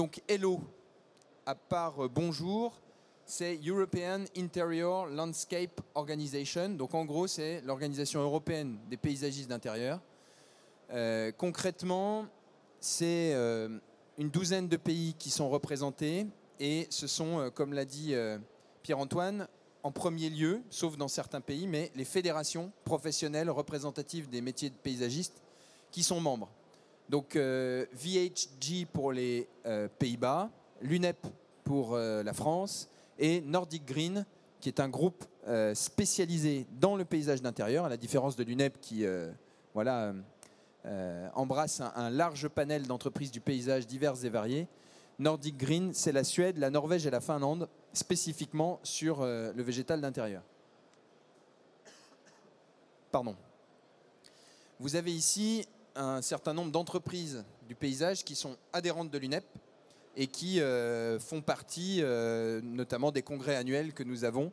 [0.00, 0.62] Donc Hello,
[1.44, 2.80] à part euh, bonjour,
[3.26, 6.70] c'est European Interior Landscape Organization.
[6.70, 10.00] Donc en gros, c'est l'organisation européenne des paysagistes d'intérieur.
[10.90, 12.24] Euh, concrètement,
[12.80, 13.78] c'est euh,
[14.16, 16.26] une douzaine de pays qui sont représentés
[16.58, 18.14] et ce sont, comme l'a dit
[18.82, 19.48] Pierre-Antoine,
[19.82, 24.76] en premier lieu, sauf dans certains pays, mais les fédérations professionnelles représentatives des métiers de
[24.76, 25.42] paysagistes
[25.90, 26.48] qui sont membres.
[27.10, 30.48] Donc euh, VHG pour les euh, Pays-Bas,
[30.80, 31.26] l'UNEP
[31.64, 34.24] pour euh, la France et Nordic Green,
[34.60, 35.24] qui est un groupe
[35.74, 39.04] spécialisé dans le paysage d'intérieur, à la différence de l'UNEP qui
[39.74, 40.12] voilà,
[41.34, 44.68] embrasse un, un large panel d'entreprises du paysage diverses et variées.
[45.18, 50.42] Nordic Green, c'est la Suède, la Norvège et la Finlande, spécifiquement sur le végétal d'intérieur.
[53.10, 53.34] Pardon.
[54.78, 59.44] Vous avez ici un certain nombre d'entreprises du paysage qui sont adhérentes de l'UNEP
[60.16, 64.52] et qui euh, font partie euh, notamment des congrès annuels que nous avons,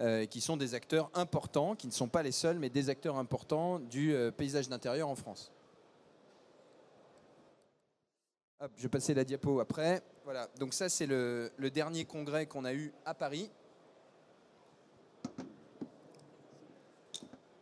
[0.00, 3.16] euh, qui sont des acteurs importants, qui ne sont pas les seuls, mais des acteurs
[3.16, 5.50] importants du paysage d'intérieur en France.
[8.76, 10.02] Je vais passer la diapo après.
[10.24, 13.50] Voilà, donc ça c'est le dernier congrès qu'on a eu à Paris.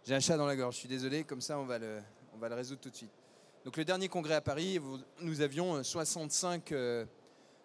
[0.05, 2.01] J'ai un chat dans la gorge, je suis désolé, comme ça on va le,
[2.39, 3.11] on va le résoudre tout de suite.
[3.65, 4.79] Donc le dernier congrès à Paris,
[5.21, 7.05] nous avions euh, 65 euh,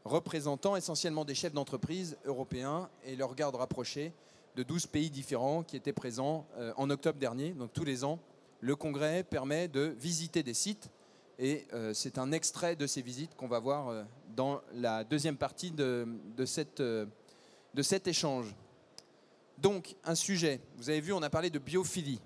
[0.03, 4.13] représentants, essentiellement des chefs d'entreprise européens et leurs gardes rapprochés
[4.55, 7.51] de 12 pays différents qui étaient présents euh, en octobre dernier.
[7.51, 8.17] Donc tous les ans,
[8.61, 10.89] le congrès permet de visiter des sites
[11.37, 14.03] et euh, c'est un extrait de ces visites qu'on va voir euh,
[14.35, 16.45] dans la deuxième partie euh, de
[17.83, 18.55] cet échange.
[19.59, 22.19] Donc un sujet, vous avez vu, on a parlé de biophilie.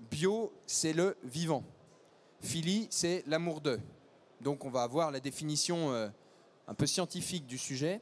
[0.00, 1.62] Bio, c'est le vivant.
[2.40, 3.80] Philie, c'est l'amour d'eux.
[4.40, 6.08] Donc on va avoir la définition euh,
[6.66, 8.00] un peu scientifique du sujet.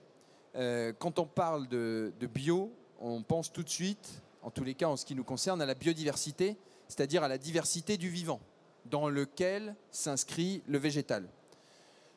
[0.55, 4.75] Euh, quand on parle de, de bio, on pense tout de suite, en tous les
[4.75, 6.57] cas en ce qui nous concerne, à la biodiversité,
[6.87, 8.41] c'est-à-dire à la diversité du vivant,
[8.87, 11.29] dans lequel s'inscrit le végétal.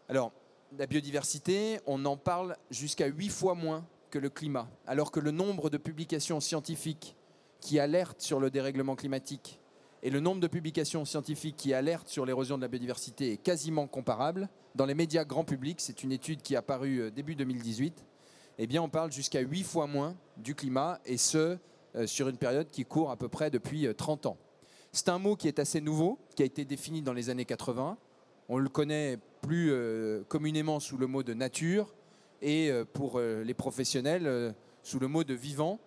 [0.09, 0.31] Alors,
[0.78, 5.31] la biodiversité, on en parle jusqu'à huit fois moins que le climat, alors que le
[5.31, 7.16] nombre de publications scientifiques
[7.59, 9.60] qui alertent sur le dérèglement climatique
[10.03, 13.88] et le nombre de publications scientifiques qui alertent sur l'érosion de la biodiversité est quasiment
[13.88, 14.50] comparable.
[14.75, 18.06] Dans les médias grand public, c'est une étude qui est apparue euh, début 2018,
[18.57, 21.57] eh bien on parle jusqu'à 8 fois moins du climat, et ce,
[21.95, 24.38] euh, sur une période qui court à peu près depuis euh, 30 ans.
[24.91, 27.97] C'est un mot qui est assez nouveau, qui a été défini dans les années 80.
[28.50, 31.94] On le connaît plus euh, communément sous le mot de nature,
[32.41, 34.51] et euh, pour euh, les professionnels, euh,
[34.84, 35.79] sous le mot de vivant.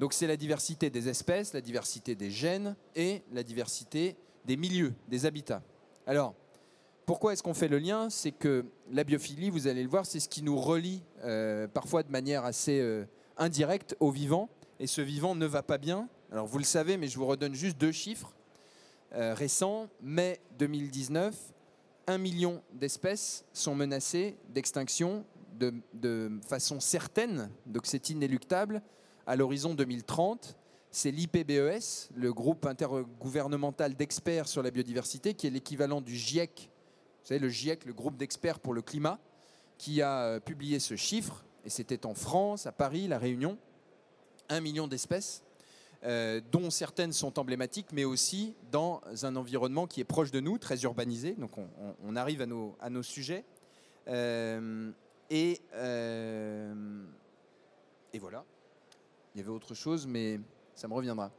[0.00, 4.94] Donc c'est la diversité des espèces, la diversité des gènes et la diversité des milieux,
[5.08, 5.62] des habitats.
[6.06, 6.34] Alors,
[7.06, 8.10] pourquoi est-ce qu'on fait le lien?
[8.10, 12.02] C'est que la biophilie, vous allez le voir, c'est ce qui nous relie euh, parfois
[12.02, 13.04] de manière assez euh,
[13.36, 14.48] indirecte au vivant.
[14.80, 16.08] Et ce vivant ne va pas bien.
[16.30, 18.32] Alors vous le savez, mais je vous redonne juste deux chiffres
[19.14, 19.88] euh, récents.
[20.00, 21.34] Mai 2019,
[22.06, 25.24] un million d'espèces sont menacées d'extinction
[25.58, 28.82] de, de façon certaine, donc c'est inéluctable,
[29.26, 30.56] à l'horizon 2030.
[30.90, 36.70] C'est l'IPBES, le groupe intergouvernemental d'experts sur la biodiversité, qui est l'équivalent du GIEC,
[37.22, 39.18] vous savez, le GIEC, le groupe d'experts pour le climat,
[39.78, 43.56] qui a euh, publié ce chiffre, et c'était en France, à Paris, La Réunion,
[44.48, 45.42] un million d'espèces,
[46.04, 50.58] euh, dont certaines sont emblématiques, mais aussi dans un environnement qui est proche de nous,
[50.58, 53.44] très urbanisé, donc on, arrive à nos, sujets.
[54.08, 54.90] Euh,
[55.30, 55.62] et,
[58.12, 58.44] et voilà.
[59.34, 60.40] Il y avait autre chose, mais
[60.74, 61.32] ça me reviendra.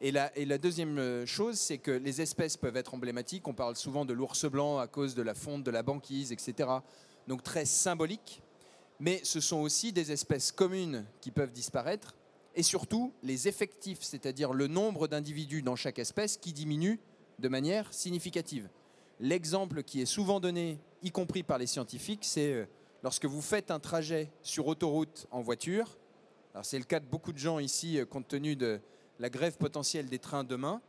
[0.00, 3.48] Et la, deuxième euh, chose, c'est que les espèces peuvent être emblématiques.
[3.48, 6.68] On parle souvent de l'ours blanc à cause de la fonte de la banquise, etc.
[7.28, 8.42] Donc très symbolique.
[9.00, 12.14] Mais ce sont aussi des espèces communes qui peuvent disparaître.
[12.54, 17.00] Et surtout, les effectifs, c'est-à-dire le nombre d'individus dans chaque espèce qui diminue
[17.38, 18.68] de manière significative.
[19.18, 22.66] L'exemple qui est souvent donné, y compris par les scientifiques, c'est euh,
[23.02, 25.96] lorsque vous faites un trajet sur autoroute en voiture,
[26.62, 28.80] c'est le cas de beaucoup de gens ici, euh, compte tenu de
[29.18, 30.80] la grève potentielle des trains demain,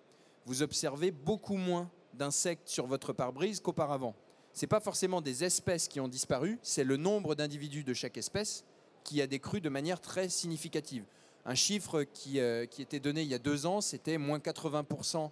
[0.46, 4.16] vous observez beaucoup moins d'insectes sur votre pare-brise qu'auparavant.
[4.54, 8.18] Ce n'est pas forcément des espèces qui ont disparu, c'est le nombre d'individus de chaque
[8.18, 8.64] espèce
[9.04, 11.06] qui a décru de manière très significative.
[11.46, 15.32] Un chiffre qui, euh, était donné il y a deux ans, c'était moins 80%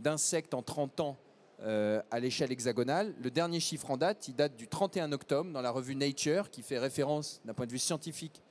[0.00, 1.16] d'insectes en 30 ans
[1.62, 3.14] euh, à l'échelle hexagonale.
[3.22, 6.62] Le dernier chiffre en date, il date du 31 octobre dans la revue Nature, qui
[6.62, 8.42] fait référence d'un point de vue scientifique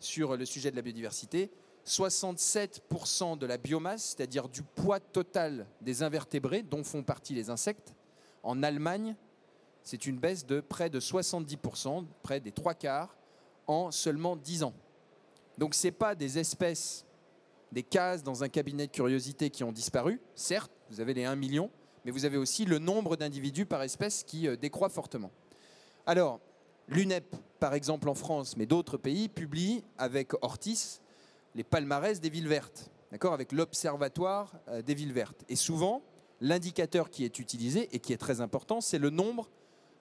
[0.00, 1.50] sur le sujet de la biodiversité.
[1.86, 7.94] 67% de la biomasse, c'est-à-dire du poids total des invertébrés dont font partie les insectes,
[8.42, 9.16] en Allemagne,
[9.82, 13.16] c'est une baisse de près de 70%, près des trois quarts,
[13.66, 14.74] en seulement 10 ans.
[15.58, 17.04] Donc ce n'est pas des espèces,
[17.70, 20.20] des cases dans un cabinet de curiosité qui ont disparu.
[20.34, 21.70] Certes, vous avez les 1 million,
[22.04, 25.30] mais vous avez aussi le nombre d'individus par espèce qui euh, décroît fortement.
[26.06, 26.40] Alors,
[26.88, 31.00] l'UNEP, par exemple en France, mais d'autres pays, publie avec Ortis
[31.54, 35.44] les palmarès des villes vertes, d'accord, avec l'observatoire euh, des villes vertes.
[35.48, 36.02] Et souvent,
[36.40, 39.48] l'indicateur qui est utilisé et qui est très important, c'est le nombre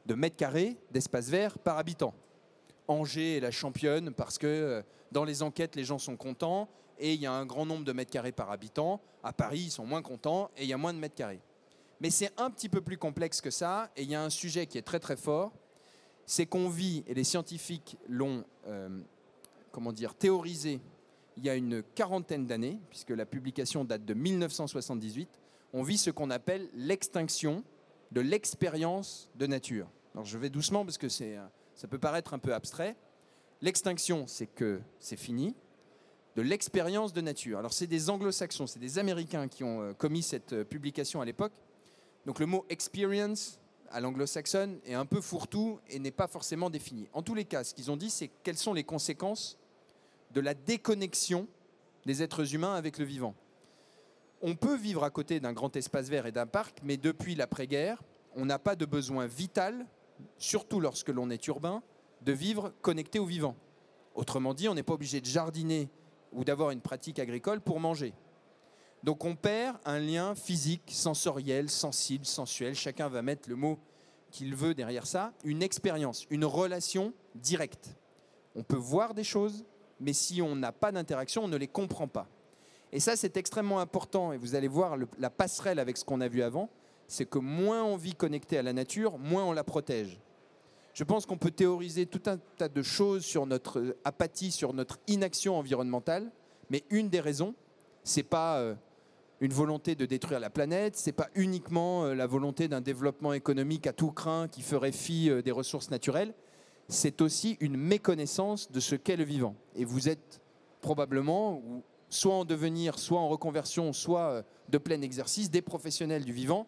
[0.05, 2.13] de mètres carrés d'espace vert par habitant.
[2.87, 4.81] Angers est la championne parce que euh,
[5.11, 6.67] dans les enquêtes, les gens sont contents
[6.99, 8.99] et il y a un grand nombre de mètres carrés par habitant.
[9.23, 11.39] À Paris, ils sont moins contents et il y a moins de mètres carrés.
[12.01, 14.65] Mais c'est un petit peu plus complexe que ça et il y a un sujet
[14.65, 15.53] qui est très très fort.
[16.25, 19.01] C'est qu'on vit, et les scientifiques l'ont euh,
[20.17, 20.79] théorisé
[21.37, 25.29] il y a une quarantaine d'années, puisque la publication date de 1978,
[25.73, 27.63] on vit ce qu'on appelle l'extinction
[28.11, 29.87] de l'expérience de nature.
[30.13, 31.37] Alors je vais doucement parce que c'est
[31.73, 32.95] ça peut paraître un peu abstrait.
[33.61, 35.55] L'extinction, c'est que c'est fini.
[36.35, 37.59] De l'expérience de nature.
[37.59, 41.25] Alors c'est des anglo-saxons, c'est des Américains qui ont euh, commis cette euh, publication à
[41.25, 41.53] l'époque.
[42.25, 43.59] Donc le mot experience
[43.91, 47.07] à l'anglo-saxonne est un peu fourre-tout et n'est pas forcément défini.
[47.13, 49.57] En tous les cas, ce qu'ils ont dit, c'est quelles sont les conséquences
[50.31, 51.47] de la déconnexion
[52.05, 53.35] des êtres humains avec le vivant.
[54.41, 58.03] On peut vivre à côté d'un grand espace vert et d'un parc, mais depuis l'après-guerre,
[58.35, 59.85] on n'a pas de besoin vital
[60.37, 61.81] surtout lorsque l'on est urbain,
[62.21, 63.55] de vivre connecté au vivant.
[64.15, 65.89] Autrement dit, on n'est pas obligé de jardiner
[66.31, 68.13] ou d'avoir une pratique agricole pour manger.
[69.03, 73.77] Donc on perd un lien physique, sensoriel, sensible, sensuel, chacun va mettre le mot
[74.31, 77.95] qu'il veut derrière ça, une expérience, une relation directe.
[78.55, 79.65] On peut voir des choses,
[79.99, 82.27] mais si on n'a pas d'interaction, on ne les comprend pas.
[82.93, 86.27] Et ça, c'est extrêmement important, et vous allez voir la passerelle avec ce qu'on a
[86.27, 86.69] vu avant,
[87.07, 90.19] c'est que moins on vit connecté à la nature, moins on la protège.
[90.93, 94.99] Je pense qu'on peut théoriser tout un tas de choses sur notre apathie, sur notre
[95.07, 96.31] inaction environnementale,
[96.69, 97.55] mais une des raisons,
[98.03, 98.75] c'est pas euh,
[99.43, 103.87] une volonté de détruire la planète, c'est pas uniquement euh, la volonté d'un développement économique
[103.87, 106.33] à tout craint qui ferait fi euh, des ressources naturelles,
[106.87, 109.55] c'est aussi une méconnaissance de ce qu'est le vivant.
[109.75, 110.41] Et vous êtes
[110.81, 111.61] probablement,
[112.09, 116.67] soit en devenir, soit en reconversion, soit de plein exercice, des professionnels du vivant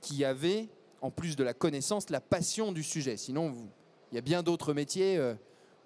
[0.00, 0.68] qui avait,
[1.00, 3.16] en plus de la connaissance, la passion du sujet.
[3.16, 3.54] Sinon,
[4.10, 5.34] il y a bien d'autres métiers euh,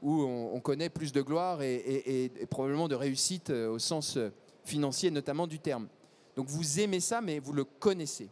[0.02, 4.30] où on, connaît plus de gloire et, probablement de réussite euh, au sens euh,
[4.64, 5.88] financier notamment du terme.
[6.36, 8.28] Donc vous aimez ça, mais vous le connaissez.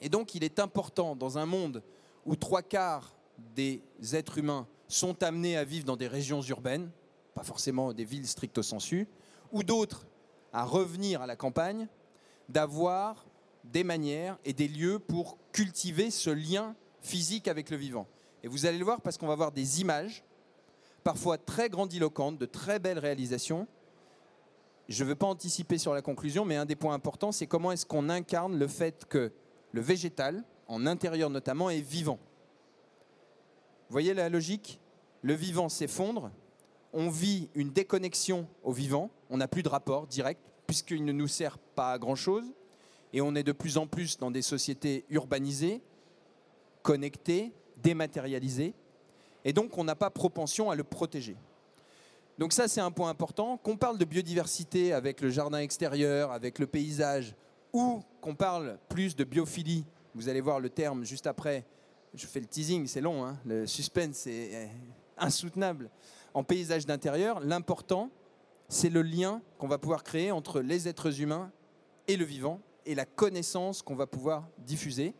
[0.00, 1.82] Et donc il est important dans un monde
[2.26, 3.14] où trois quarts
[3.54, 3.82] des
[4.12, 6.90] êtres humains sont amenés à vivre dans des régions urbaines,
[7.34, 9.08] pas forcément des villes stricto sensu,
[9.52, 10.06] ou d'autres
[10.52, 11.88] à revenir à la campagne,
[12.48, 13.26] d'avoir
[13.64, 18.06] des manières et des lieux pour cultiver ce lien physique avec le vivant.
[18.42, 20.22] Et vous allez le voir parce qu'on va voir des images,
[21.02, 23.66] parfois très grandiloquentes, de très belles réalisations.
[24.88, 27.72] Je ne veux pas anticiper sur la conclusion, mais un des points importants, c'est comment
[27.72, 29.32] est-ce qu'on incarne le fait que
[29.72, 32.18] le végétal, en intérieur notamment, est vivant.
[33.88, 34.80] Vous voyez la logique?
[35.22, 36.30] Le vivant s'effondre,
[36.92, 41.28] on vit une déconnexion au vivant, on n'a plus de rapport direct, puisqu'il ne nous
[41.28, 42.52] sert pas à grand-chose
[43.12, 45.80] et on est de plus en plus dans des sociétés urbanisées,
[46.82, 48.74] connectées, dématérialisées,
[49.44, 51.36] et donc on n'a pas propension à le protéger.
[52.38, 53.56] Donc ça, c'est un point important.
[53.56, 57.34] Qu'on parle de biodiversité avec le jardin extérieur, avec le paysage,
[57.72, 61.64] ou qu'on parle plus de biophilie, vous allez voir le terme juste après,
[62.14, 63.38] je fais le teasing, c'est long, hein.
[63.44, 64.70] le suspense est
[65.18, 65.90] insoutenable.
[66.34, 68.10] En paysage d'intérieur, l'important,
[68.68, 71.50] c'est le lien qu'on va pouvoir créer entre les êtres humains
[72.08, 75.14] et le vivant, et la connaissance qu'on va pouvoir diffuser.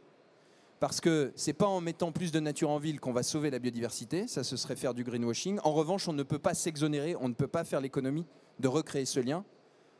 [0.78, 3.58] Parce que c'est pas en mettant plus de nature en ville qu'on va sauver la
[3.58, 5.58] biodiversité, ça ce serait faire du greenwashing.
[5.64, 8.26] En revanche, on ne peut pas s'exonérer, on ne peut pas faire l'économie
[8.58, 9.44] de recréer ce lien,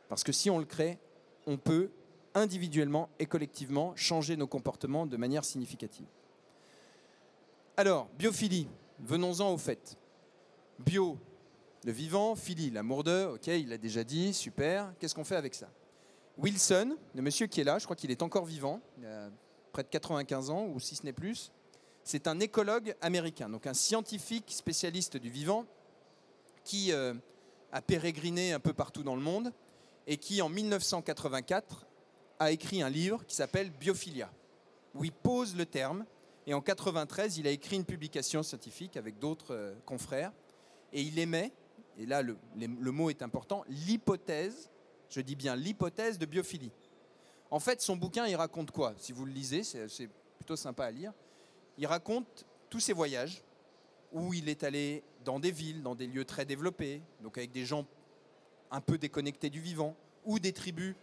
[0.07, 0.99] parce que si on le crée,
[1.47, 1.89] on peut
[2.35, 6.05] individuellement et collectivement changer nos comportements de manière significative.
[7.75, 8.67] Alors, biophilie,
[8.99, 9.97] venons-en au fait.
[10.79, 11.17] Bio,
[11.85, 14.93] le vivant, philie, l'amour de, ok, il l'a déjà dit, super.
[14.99, 15.69] Qu'est-ce qu'on fait avec ça?
[16.37, 19.29] Wilson, le monsieur qui est là, je crois qu'il est encore vivant, a
[19.77, 21.51] près de 95 ans, ou si ce n'est plus,
[22.03, 25.65] c'est un écologue américain, donc un scientifique spécialiste du vivant
[26.63, 27.13] qui euh,
[27.71, 29.53] a pérégriné un peu partout dans le monde
[30.07, 31.85] et qui, en 1984,
[32.39, 34.31] a écrit un livre qui s'appelle Biophilia,
[34.95, 36.07] où il pose le terme.
[36.47, 40.31] Et en 93, il a écrit une publication scientifique avec d'autres euh, confrères,
[40.91, 41.51] et il émet,
[41.99, 44.71] et là le mot est important, l'hypothèse
[45.09, 46.71] je dis bien l'hypothèse de biophilie.
[47.49, 48.93] En fait, son bouquin, il raconte quoi?
[48.97, 51.13] Si vous le lisez, c'est plutôt sympa à lire.
[51.77, 53.43] il raconte tous ses voyages
[54.11, 57.65] où il est allé dans des villes, dans des lieux très développés, donc avec des
[57.65, 57.85] gens
[58.71, 60.95] un peu déconnectés du vivant, ou des tribus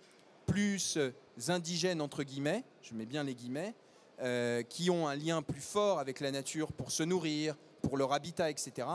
[0.46, 1.14] plus euh,
[1.48, 3.74] indigènes, entre guillemets, je mets bien les guillemets,
[4.20, 8.12] euh, qui ont un lien plus fort avec la nature pour se nourrir, pour leur
[8.12, 8.86] habitat, etc.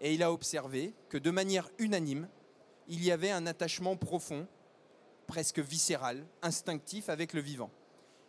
[0.00, 2.28] Et il a observé que de manière unanime,
[2.88, 4.46] il y avait un attachement profond,
[5.28, 7.70] presque viscéral, instinctif avec le vivant.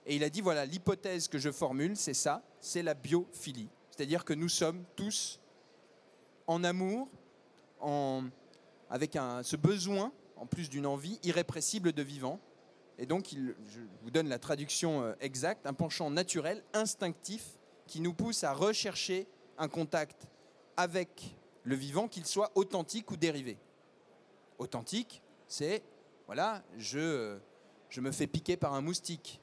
[0.05, 3.69] Et il a dit, voilà, l'hypothèse que je formule, c'est ça, c'est la biophilie.
[3.89, 5.39] C'est-à-dire que nous sommes tous
[6.45, 7.07] en amour,
[8.89, 12.39] avec un, ce besoin, en plus d'une envie irrépressible de vivant.
[12.97, 18.01] Et donc, il, je vous donne la traduction euh, exacte, un penchant naturel, instinctif, qui
[18.01, 19.27] nous pousse à rechercher
[19.57, 20.27] un contact
[20.75, 23.57] avec le vivant, qu'il soit authentique ou dérivé.
[24.57, 25.81] Authentique, c'est,
[26.29, 27.39] voilà, je,
[27.97, 29.41] me fais piquer par un moustique,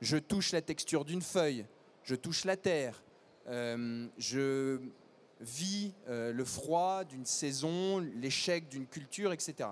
[0.00, 1.66] je touche la texture d'une feuille,
[2.04, 3.02] je touche la terre,
[3.48, 4.78] euh, je
[5.40, 9.70] vis euh, le froid d'une saison, l'échec d'une culture, etc.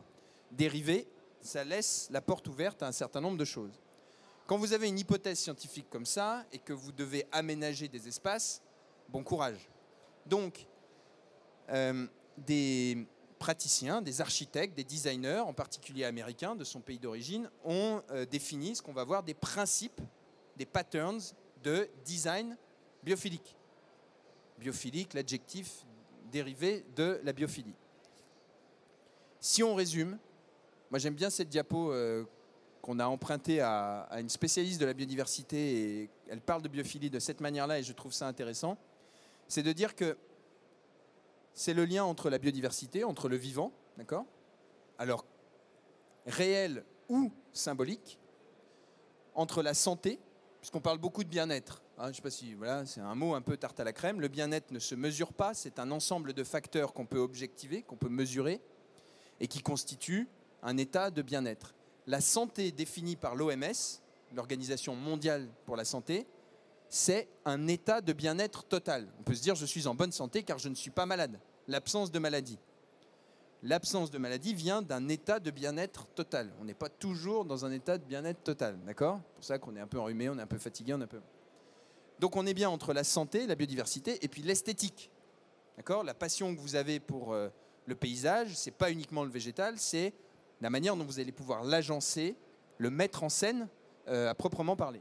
[0.50, 1.07] Dérivé,
[1.41, 3.81] ça laisse la porte ouverte à un certain nombre de choses.
[4.49, 8.62] Quand vous avez une hypothèse scientifique comme ça et que vous devez aménager des espaces,
[9.11, 9.71] bon courage.
[10.27, 10.67] Donc,
[11.71, 13.07] euh, des
[13.38, 18.83] praticiens, des architectes, des designers, en particulier américains de son pays d'origine, ont défini ce
[18.83, 20.00] qu'on va voir des principes,
[20.57, 21.21] des patterns
[21.62, 22.57] de design
[23.02, 23.57] biophilique
[24.59, 25.85] biophilique, l'adjectif
[26.30, 27.75] dérivé de la biophilie.
[29.40, 30.18] Si on résume,
[30.90, 32.25] moi j'aime bien cette diapo euh,
[32.83, 37.18] qu'on a empruntée à, une spécialiste de la biodiversité et elle parle de biophilie de
[37.18, 38.76] cette manière-là et je trouve ça intéressant.
[39.47, 40.16] C'est de dire que
[41.55, 44.25] c'est le lien entre la biodiversité, entre le vivant, d'accord?
[44.99, 45.25] Alors,
[46.26, 48.19] réel ou symbolique,
[49.35, 50.19] entre la santé,
[50.61, 53.40] puisqu'on parle beaucoup de bien-être, Hein, je ne sais pas si, c'est un mot un
[53.40, 54.21] peu tarte à la crème.
[54.21, 57.97] Le bien-être ne se mesure pas, c'est un ensemble de facteurs qu'on peut objectiver, qu'on
[57.97, 58.61] peut mesurer,
[59.40, 60.28] et qui constituent
[60.62, 61.75] un état de bien-être.
[62.07, 64.00] La santé définie par l'OMS,
[64.33, 66.28] l'Organisation mondiale pour la santé,
[66.88, 69.09] c'est un état de bien-être total.
[69.21, 71.38] On peut se dire je suis en bonne santé car je ne suis pas malade.
[71.66, 72.59] L'absence de maladie.
[73.62, 76.52] L'absence de maladie vient d'un état de bien-être total.
[76.61, 79.21] On n'est pas toujours dans un état de bien-être total, d'accord?
[79.25, 81.04] C'est pour ça qu'on est un peu enrhumé, on est un peu fatigué, on est
[81.04, 81.21] un peu...
[82.21, 85.11] Donc on est bien entre la santé, la biodiversité et puis l'esthétique.
[85.76, 86.04] D'accord?
[86.04, 87.49] La passion que vous avez pour euh,
[87.87, 90.14] le paysage, c'est pas uniquement le végétal, c'est
[90.61, 92.37] la manière dont vous allez pouvoir l'agencer,
[92.78, 93.68] le mettre en scène
[94.07, 95.00] euh, à proprement parler.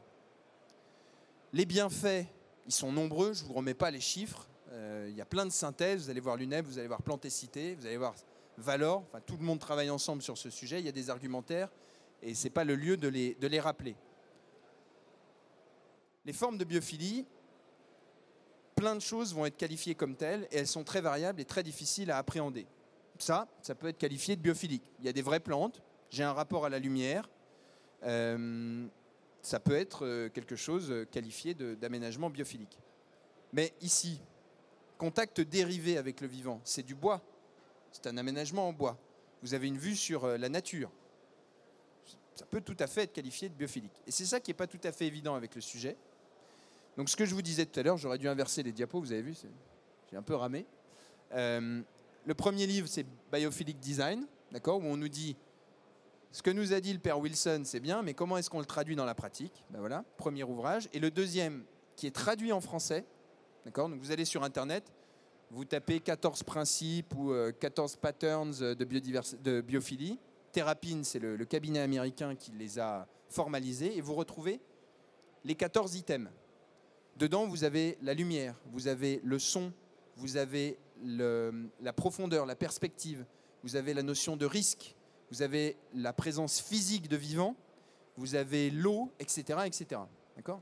[1.57, 2.27] Les bienfaits,
[2.67, 4.47] ils sont nombreux, je ne vous remets pas les chiffres.
[4.73, 7.73] Euh, il y a plein de synthèses, vous allez voir l'UNEP, vous allez voir Plantécité,
[7.73, 8.13] vous allez voir
[8.59, 11.71] Valor, tout le monde travaille ensemble sur ce sujet, il y a des argumentaires
[12.21, 13.95] et ce n'est pas le lieu de les, de les rappeler.
[16.25, 17.25] Les formes de biophilie,
[18.75, 21.63] plein de choses vont être qualifiées comme telles et elles sont très variables et très
[21.63, 22.67] difficiles à appréhender.
[23.17, 24.91] Ça, ça peut être qualifié de biophilique.
[24.99, 27.27] Il y a des vraies plantes, j'ai un rapport à la lumière.
[28.03, 28.85] Euh,
[29.47, 32.77] ça peut être euh, quelque chose euh, qualifié d'aménagement biophilique.
[33.53, 34.19] Mais ici,
[34.97, 37.21] contact dérivé avec le vivant, c'est du bois.
[37.93, 38.97] C'est un aménagement en bois.
[39.41, 40.91] Vous avez une vue sur la nature.
[42.35, 44.03] Ça peut tout à fait être qualifié de biophilique.
[44.05, 45.95] Et c'est ça qui n'est pas tout à fait évident avec le sujet.
[46.97, 49.13] Donc ce que je vous disais tout à l'heure, j'aurais dû inverser les diapos, vous
[49.13, 49.33] avez vu,
[50.11, 50.65] j'ai un peu ramé.
[51.31, 51.81] Euh,
[52.25, 55.37] le premier livre, c'est Biophilic Design, où on nous dit
[56.31, 58.65] ce que nous a dit le père Wilson, c'est bien, mais comment est-ce qu'on le
[58.65, 59.63] traduit dans la pratique?
[59.69, 60.89] Ben voilà, premier ouvrage.
[60.93, 61.63] Et le deuxième,
[61.95, 63.05] qui est traduit en français,
[63.65, 64.91] d'accord, vous allez sur Internet,
[65.49, 70.19] vous tapez 14 principes ou 14 euh, patterns de, de biophilie.
[70.51, 74.59] Thérapine, c'est le, le cabinet américain qui les a formalisés, et vous retrouvez
[75.43, 76.29] les 14 items.
[77.15, 79.71] Dedans, vous avez la lumière, vous avez le son,
[80.15, 83.25] vous avez la profondeur, la perspective,
[83.63, 84.95] vous avez la notion de risque,
[85.31, 87.55] vous avez la présence physique de vivant,
[88.15, 89.59] vous avez l'eau, etc.
[89.65, 90.01] etc.
[90.35, 90.61] D'accord?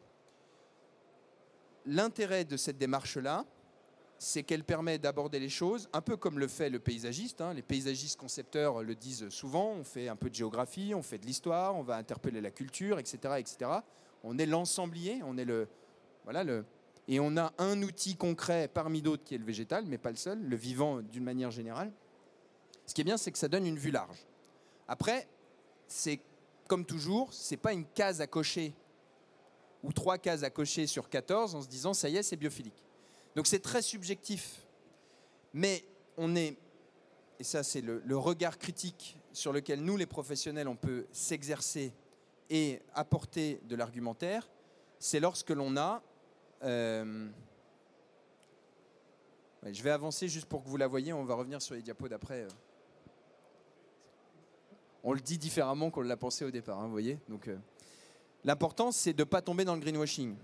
[1.86, 3.45] L'intérêt de cette démarche-là,
[4.17, 7.41] c'est qu'elle permet d'aborder les choses un peu comme le fait le paysagiste.
[7.41, 7.53] Hein.
[7.53, 11.25] Les paysagistes concepteurs le disent souvent, on fait un peu de géographie, on fait de
[11.25, 13.36] l'histoire, on va interpeller la culture, etc.
[13.38, 13.72] etc.
[14.24, 15.67] On est l'ensemblier, on est le,
[16.24, 16.65] voilà le,
[17.07, 20.15] et on a un outil concret parmi d'autres qui est le végétal, mais pas le
[20.15, 21.91] seul, le vivant d'une manière générale.
[22.88, 24.25] Ce qui est bien, c'est que ça donne une vue large.
[24.88, 25.27] Après,
[25.88, 26.20] c'est
[26.68, 28.74] comme toujours, c'est pas une case à cocher
[29.84, 32.84] ou trois cases à cocher sur 14 en se disant ça y est, c'est biophilique.
[33.36, 34.65] Donc c'est très subjectif.
[35.54, 35.84] Mais
[36.18, 36.58] on est,
[37.39, 41.94] et ça c'est le, regard critique sur lequel nous les professionnels on peut s'exercer
[42.50, 44.50] et apporter de l'argumentaire,
[45.00, 46.01] c'est lorsque l'on a
[46.63, 47.27] euh,
[49.72, 51.12] je vais avancer juste pour que vous la voyez.
[51.12, 52.46] On va revenir sur les diapos d'après.
[55.07, 56.91] On le dit différemment qu'on l'a pensé au départ, hein.
[57.29, 57.55] Donc, euh,
[58.43, 60.35] l'important, c'est de ne pas tomber dans le greenwashing.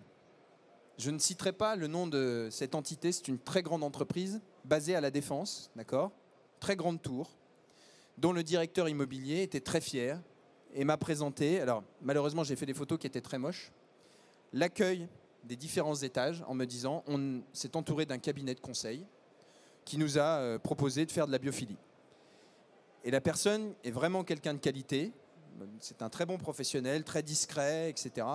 [1.00, 3.12] Je ne citerai pas le nom de cette entité.
[3.12, 6.12] C'est une très grande entreprise basée à la défense, d'accord?
[6.60, 7.32] Très grande tour,
[8.20, 10.22] dont le directeur immobilier était très fier
[10.76, 11.60] et m'a présenté.
[11.60, 13.72] Alors, malheureusement, j'ai fait des photos qui étaient très moches.
[14.54, 15.08] L'accueil
[15.44, 19.08] des différents étages en me disant on s'est entouré d'un cabinet de conseil
[19.86, 21.78] qui nous a euh, proposé de faire de la biophilie.
[23.04, 25.12] Et la personne est vraiment quelqu'un de qualité.
[25.80, 28.28] C'est un très bon professionnel, très discret, etc.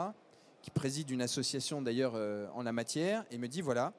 [0.62, 3.92] Qui préside une association d'ailleurs euh, en la matière et me dit voilà,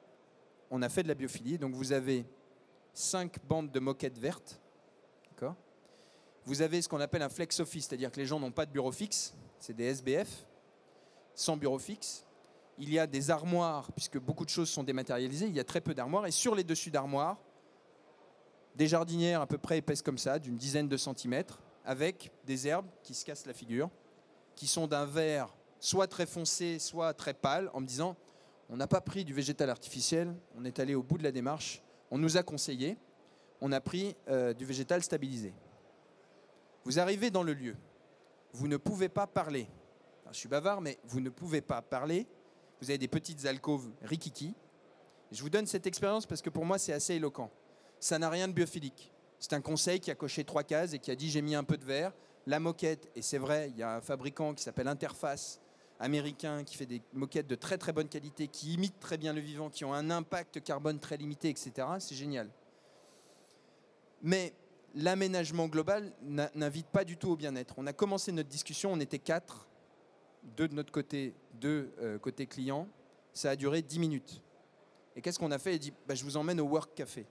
[0.70, 1.58] on a fait de la biophilie.
[1.58, 2.26] Donc vous avez
[2.92, 4.60] cinq bandes de moquettes vertes.
[5.30, 5.56] D'accord?
[6.44, 8.70] Vous avez ce qu'on appelle un flex office, c'est-à-dire que les gens n'ont pas de
[8.70, 9.34] bureau fixe.
[9.60, 10.46] C'est des SBF
[11.34, 12.24] sans bureau fixe.
[12.78, 15.80] Il y a des armoires, puisque beaucoup de choses sont dématérialisées, il y a très
[15.80, 16.26] peu d'armoires.
[16.26, 17.38] Et sur les dessus d'armoires,
[18.78, 22.86] des jardinières à peu près épaisses comme ça, d'une dizaine de centimètres, avec des herbes
[23.02, 23.90] qui se cassent la figure,
[24.54, 28.16] qui sont d'un vert soit très foncé, soit très pâle, en me disant,
[28.70, 31.82] on n'a pas pris du végétal artificiel, on est allé au bout de la démarche,
[32.12, 32.96] on nous a conseillé,
[33.60, 35.52] on a pris euh, du végétal stabilisé.
[36.84, 37.76] Vous arrivez dans le lieu,
[38.52, 39.68] vous ne pouvez pas parler.
[40.30, 42.28] Je suis bavard, mais vous ne pouvez pas parler.
[42.80, 44.54] Vous avez des petites alcôves rikiki.
[45.32, 47.50] Je vous donne cette expérience parce que pour moi, c'est assez éloquent.
[48.00, 49.12] Ça n'a rien de biophilique.
[49.38, 51.64] C'est un conseil qui a coché trois cases et qui a dit j'ai mis un
[51.64, 52.12] peu de verre.
[52.46, 55.60] La moquette, et c'est vrai, il y a un fabricant qui s'appelle Interface,
[56.00, 59.40] américain, qui fait des moquettes de très très bonne qualité, qui imitent très bien le
[59.40, 61.86] vivant, qui ont un impact carbone très limité, etc.
[61.98, 62.48] C'est génial.
[64.22, 64.54] Mais
[64.94, 67.74] l'aménagement global n'invite pas du tout au bien-être.
[67.76, 69.68] On a commencé notre discussion, on était quatre,
[70.56, 72.88] deux de notre côté, deux euh, côté client.
[73.32, 74.42] Ça a duré 10 minutes.
[75.14, 75.74] Et qu'est-ce qu'on a fait?
[75.76, 77.26] Il dit bah, Je vous emmène au Work Café.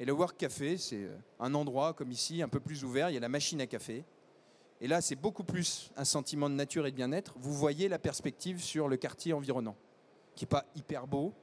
[0.00, 3.10] Et le Work Café, c'est euh, un endroit comme ici, un peu plus ouvert.
[3.10, 4.02] Il y a la machine à café.
[4.80, 7.34] Et là, c'est beaucoup plus un sentiment de nature et de bien-être.
[7.36, 9.76] Vous voyez la perspective sur le quartier environnant,
[10.34, 11.34] qui n'est pas hyper beau,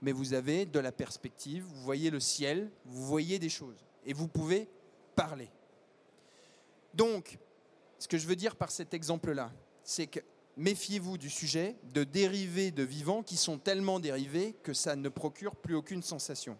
[0.00, 3.86] mais vous avez de la perspective, vous voyez le ciel, vous voyez des choses.
[4.04, 4.68] Et vous pouvez
[5.14, 5.48] parler.
[6.94, 7.38] Donc,
[8.00, 9.52] ce que je veux dire par cet exemple-là,
[9.84, 10.18] c'est que
[10.56, 15.54] méfiez-vous du sujet de dérivés de vivants qui sont tellement dérivés que ça ne procure
[15.54, 16.58] plus aucune sensation.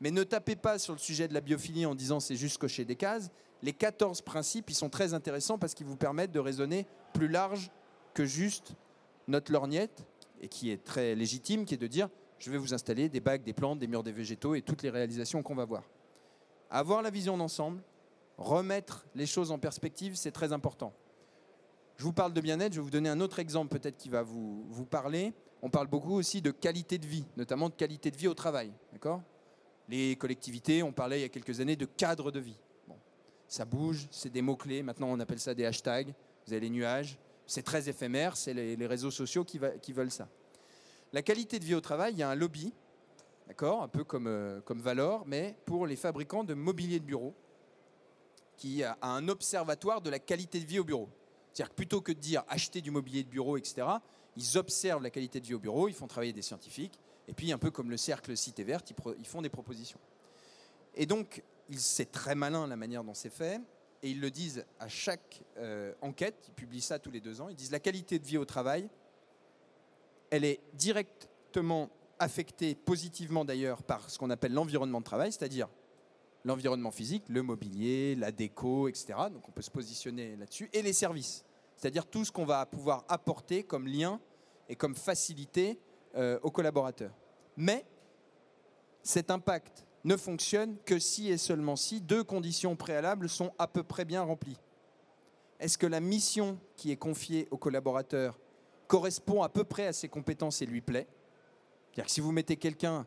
[0.00, 2.84] Mais ne tapez pas sur le sujet de la biophilie en disant c'est juste cocher
[2.84, 3.30] des cases.
[3.62, 7.70] Les 14 principes, ils sont très intéressants parce qu'ils vous permettent de raisonner plus large
[8.14, 8.74] que juste
[9.26, 10.06] notre lorgnette,
[10.40, 12.08] et qui est très légitime, qui est de dire
[12.38, 14.90] je vais vous installer des bacs, des plantes, des murs, des végétaux et toutes les
[14.90, 15.82] réalisations qu'on va voir.
[16.70, 17.82] Avoir la vision d'ensemble,
[18.36, 20.92] remettre les choses en perspective, c'est très important.
[21.96, 24.22] Je vous parle de bien-être, je vais vous donner un autre exemple peut-être qui va
[24.22, 25.32] vous, vous parler.
[25.62, 28.72] On parle beaucoup aussi de qualité de vie, notamment de qualité de vie au travail.
[28.92, 29.20] D'accord?
[29.88, 32.58] Les collectivités, on parlait il y a quelques années de cadre de vie.
[32.86, 32.96] Bon,
[33.46, 36.14] ça bouge, c'est des mots-clés, maintenant on appelle ça des hashtags,
[36.46, 39.58] vous avez les nuages, c'est très éphémère, c'est les, réseaux sociaux qui,
[39.92, 40.28] veulent ça.
[41.14, 42.74] La qualité de vie au travail, il y a un lobby,
[43.46, 47.34] d'accord, un peu comme, euh, comme Valor, mais pour les fabricants de mobilier de bureau,
[48.58, 51.08] qui a a un observatoire de la qualité de vie au bureau.
[51.52, 53.86] C'est-à-dire que plutôt que de dire acheter du mobilier de bureau, etc.,
[54.36, 57.52] ils observent la qualité de vie au bureau, ils font travailler des scientifiques, et puis
[57.52, 60.00] un peu comme le cercle Cité Verte, ils, font des propositions.
[60.94, 63.60] Et donc, c'est très malin la manière dont c'est fait,
[64.02, 67.50] et ils le disent à chaque euh, enquête, ils publient ça tous les deux ans,
[67.50, 68.88] ils disent la qualité de vie au travail,
[70.30, 75.68] elle est directement affectée positivement d'ailleurs par ce qu'on appelle l'environnement de travail, c'est-à-dire
[76.44, 79.06] l'environnement physique, le mobilier, la déco, etc.
[79.30, 80.70] Donc on peut se positionner là-dessus.
[80.72, 81.44] Et les services,
[81.76, 84.20] c'est-à-dire tout ce qu'on va pouvoir apporter comme lien
[84.68, 85.78] et comme facilité
[86.18, 87.14] euh, aux collaborateurs.
[87.56, 87.86] Mais
[89.02, 93.82] cet impact ne fonctionne que si et seulement si deux conditions préalables sont à peu
[93.82, 94.58] près bien remplies.
[95.60, 98.38] Est-ce que la mission qui est confiée au collaborateur
[98.86, 101.06] correspond à peu près à ses compétences et lui plaît?
[101.90, 103.06] C'est-à-dire que si vous mettez quelqu'un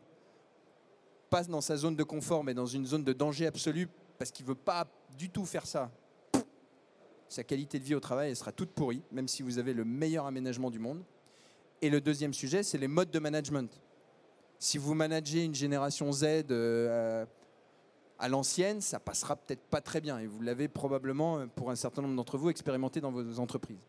[1.30, 4.44] pas dans sa zone de confort, mais dans une zone de danger absolu, parce qu'il
[4.44, 5.90] ne veut pas du tout faire ça,
[7.28, 10.26] sa qualité de vie au travail, sera toute pourrie, même si vous avez le meilleur
[10.26, 11.02] aménagement du monde.
[11.82, 13.68] Et le deuxième sujet, c'est les modes de management.
[14.60, 17.26] Si vous managez une génération Z euh,
[18.20, 20.20] à l'ancienne, ça passera peut-être pas très bien.
[20.20, 23.80] Et vous l'avez probablement, euh, pour un certain nombre d'entre vous, expérimenté dans vos entreprises.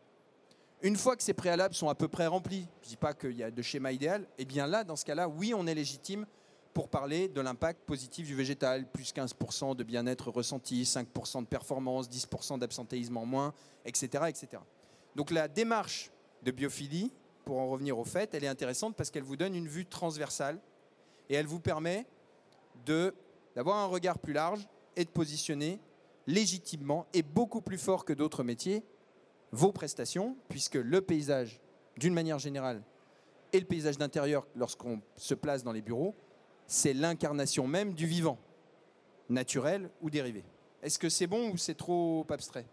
[0.82, 3.38] Une fois que ces préalables sont à peu près remplis, je ne dis pas qu'il
[3.38, 6.26] y a de schéma idéal, et bien là, dans ce cas-là, oui, on est légitime
[6.74, 12.10] pour parler de l'impact positif du végétal, plus 15% de bien-être ressenti, 5% de performance,
[12.10, 13.54] 10% d'absentéisme en moins,
[13.86, 14.64] etc., etc.
[15.16, 17.12] Donc la démarche de biophilie,
[17.44, 20.60] pour en revenir au fait, elle est intéressante parce qu'elle vous donne une vue transversale
[21.30, 22.06] et elle vous permet
[23.56, 25.80] d'avoir un regard plus large et de positionner
[26.28, 28.84] légitimement et beaucoup plus fort que d'autres métiers
[29.52, 31.62] vos prestations, puisque le paysage,
[31.98, 32.82] d'une manière générale,
[33.52, 36.16] et le paysage d'intérieur, lorsqu'on se place dans les bureaux,
[36.66, 38.40] c'est l'incarnation même du vivant,
[39.30, 40.44] naturel ou dérivé.
[40.82, 42.66] Est-ce que c'est bon ou c'est trop abstrait?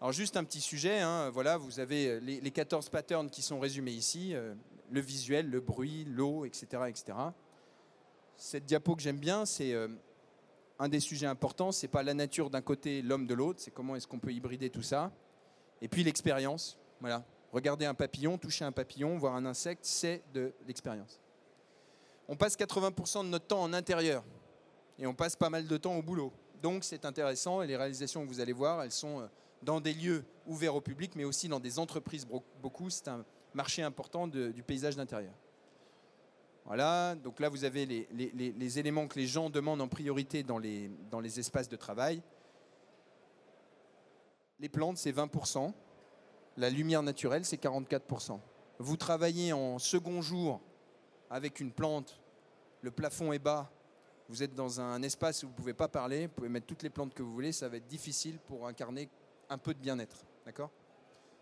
[0.00, 3.58] Alors juste un petit sujet, hein, voilà, vous avez les, les, 14 patterns qui sont
[3.58, 4.54] résumés ici, euh,
[4.90, 7.18] le visuel, le bruit, l'eau, etc., etc.
[8.36, 9.88] Cette diapo que j'aime bien, c'est euh,
[10.78, 13.96] un des sujets importants, c'est pas la nature d'un côté, l'homme de l'autre, c'est comment
[13.96, 15.12] est-ce qu'on peut hybrider tout ça.
[15.80, 17.24] Et puis l'expérience, voilà.
[17.52, 21.20] Regarder un papillon, toucher un papillon, voir un insecte, c'est de l'expérience.
[22.26, 24.24] On passe 80% de notre temps en intérieur
[24.98, 26.32] et on passe pas mal de temps au boulot.
[26.62, 29.26] Donc c'est intéressant et les réalisations que vous allez voir, elles sont euh,
[29.64, 32.26] dans des lieux ouverts au public, mais aussi dans des entreprises
[32.60, 32.90] beaucoup.
[32.90, 33.24] C'est un
[33.54, 35.34] marché important du paysage d'intérieur.
[36.66, 40.90] Voilà, donc là vous avez les, éléments que les gens demandent en priorité dans les,
[41.10, 42.22] dans les espaces de travail.
[44.60, 45.72] Les plantes, c'est 20%.
[46.56, 48.38] La lumière naturelle, c'est 44%.
[48.78, 50.60] Vous travaillez en second jour
[51.28, 52.20] avec une plante,
[52.80, 53.70] le plafond est bas,
[54.28, 56.82] vous êtes dans un espace où vous ne pouvez pas parler, vous pouvez mettre toutes
[56.82, 59.08] les plantes que vous voulez, ça va être difficile pour incarner
[59.48, 60.24] un peu de bien-être.
[60.44, 60.70] D'accord?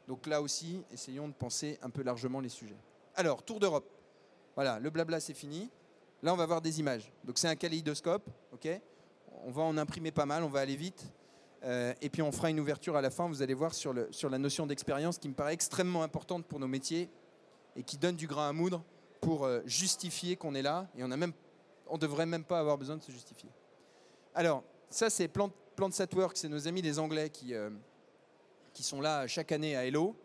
[0.09, 2.79] Donc là aussi, essayons de penser un peu largement les sujets.
[3.15, 3.89] Alors, tour d'Europe.
[4.55, 5.71] Voilà, le blabla c'est fini.
[6.23, 7.13] Là, on va voir des images.
[7.25, 8.29] Donc c'est un kaléidoscope,
[9.45, 11.13] On va en imprimer pas mal, on va aller vite.
[11.65, 14.39] Euh, et puis on fera une ouverture à la fin, vous allez voir, sur, la
[14.39, 17.09] notion d'expérience qui me paraît extrêmement importante pour nos métiers
[17.77, 18.85] et qui donne du grain à moudre
[19.21, 20.89] pour euh, justifier qu'on est là.
[20.97, 23.51] Et on ne devrait même pas avoir besoin de se justifier.
[24.35, 27.71] Alors, ça c'est Plant, Plantsat Work, c'est nos amis les Anglais qui, euh,
[28.73, 30.17] qui sont là chaque année à Hello.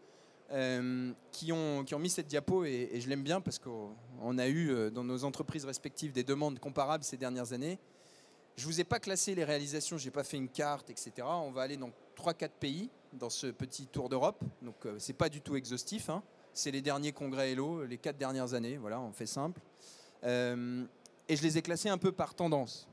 [0.52, 4.90] Euh, qui, ont, mis cette diapo et, je l'aime bien parce qu'on a eu euh,
[4.90, 7.78] dans nos entreprises respectives des demandes comparables ces dernières années.
[8.56, 11.12] Je ne vous ai pas classé les réalisations, je n'ai pas fait une carte, etc.
[11.24, 14.42] On va aller dans 3-4 pays dans ce petit tour d'Europe.
[14.62, 16.10] Donc euh, c'est pas du tout exhaustif.
[16.10, 16.24] Hein.
[16.54, 18.78] C'est les derniers congrès Hello, les 4 dernières années.
[18.78, 19.60] Voilà, on fait simple.
[20.24, 22.88] et je les ai classés un peu par tendance.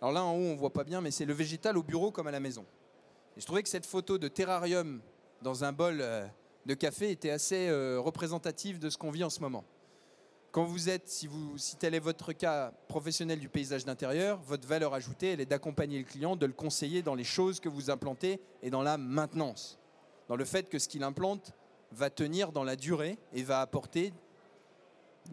[0.00, 2.28] Alors là en haut on voit pas bien, mais c'est le végétal au bureau comme
[2.28, 2.64] à la maison.
[3.36, 5.00] Je trouvais que cette photo de terrarium
[5.42, 6.00] dans un bol
[6.66, 9.64] de café était assez euh, représentatif de ce qu'on vit en ce moment.
[10.52, 11.28] Quand vous êtes, si,
[11.80, 16.04] tel est votre cas professionnel du paysage d'intérieur, votre valeur ajoutée, elle est d'accompagner le
[16.04, 19.80] client, de le conseiller dans les choses que vous implantez et dans la maintenance.
[20.28, 21.52] Dans le fait que ce qu'il implante
[21.90, 24.12] va tenir dans la durée et va apporter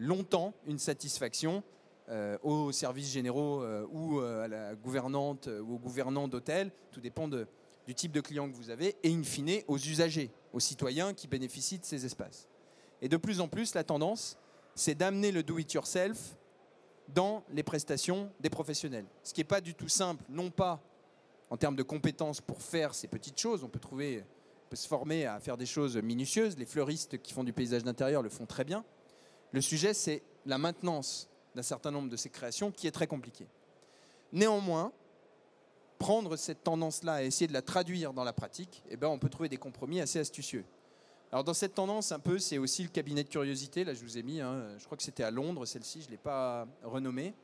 [0.00, 1.62] longtemps une satisfaction
[2.08, 6.72] euh, aux services généraux euh, ou à la gouvernante ou au gouvernant d'hôtel.
[6.90, 7.46] Tout dépend de,
[7.86, 11.28] du type de client que vous avez et in fine aux usagers, aux citoyens qui
[11.28, 12.46] bénéficient de ces espaces.
[13.00, 14.38] Et de plus en plus, la tendance,
[14.74, 16.36] c'est d'amener le do-it-yourself
[17.08, 19.06] dans les prestations des professionnels.
[19.22, 20.80] Ce qui n'est pas du tout simple, non pas
[21.50, 24.24] en termes de compétences pour faire ces petites choses, on peut trouver,
[24.66, 27.84] on peut se former à faire des choses minutieuses, les fleuristes qui font du paysage
[27.84, 28.84] d'intérieur le font très bien.
[29.50, 33.46] Le sujet, c'est la maintenance d'un certain nombre de ces créations qui est très compliqué.
[34.32, 34.92] Néanmoins,
[36.02, 39.28] prendre cette tendance-là et essayer de la traduire dans la pratique, eh ben, on peut
[39.28, 40.64] trouver des compromis assez astucieux.
[41.30, 43.84] Alors dans cette tendance, un peu, c'est aussi le cabinet de curiosité.
[43.84, 46.10] Là, je vous ai mis, hein, je crois que c'était à Londres, celle-ci, je ne
[46.10, 47.34] l'ai pas renommée.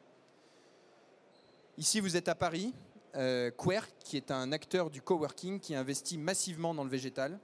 [1.77, 2.75] Ici, vous êtes à Paris.
[3.15, 7.39] Euh, Querc, qui est un acteur du coworking qui investit massivement dans le végétal.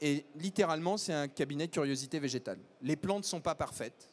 [0.00, 2.60] Et littéralement, c'est un cabinet de curiosité végétale.
[2.82, 4.08] Les plantes ne sont pas parfaites.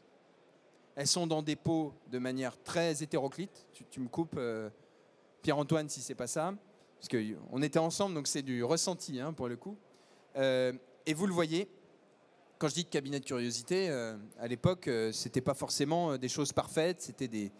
[0.95, 3.67] Elles sont dans des pots de manière très hétéroclite.
[3.91, 4.69] Tu, me coupes, euh,
[5.41, 6.53] Pierre-Antoine si c'est pas ça,
[6.99, 9.75] parce qu'on était ensemble, donc c'est du ressenti hein, pour le coup.
[10.37, 10.71] Euh,
[11.05, 11.67] et vous le voyez,
[12.59, 16.29] quand je dis de cabinet de curiosité, euh, à l'époque, euh, c'était pas forcément des
[16.29, 17.51] choses parfaites, c'était des,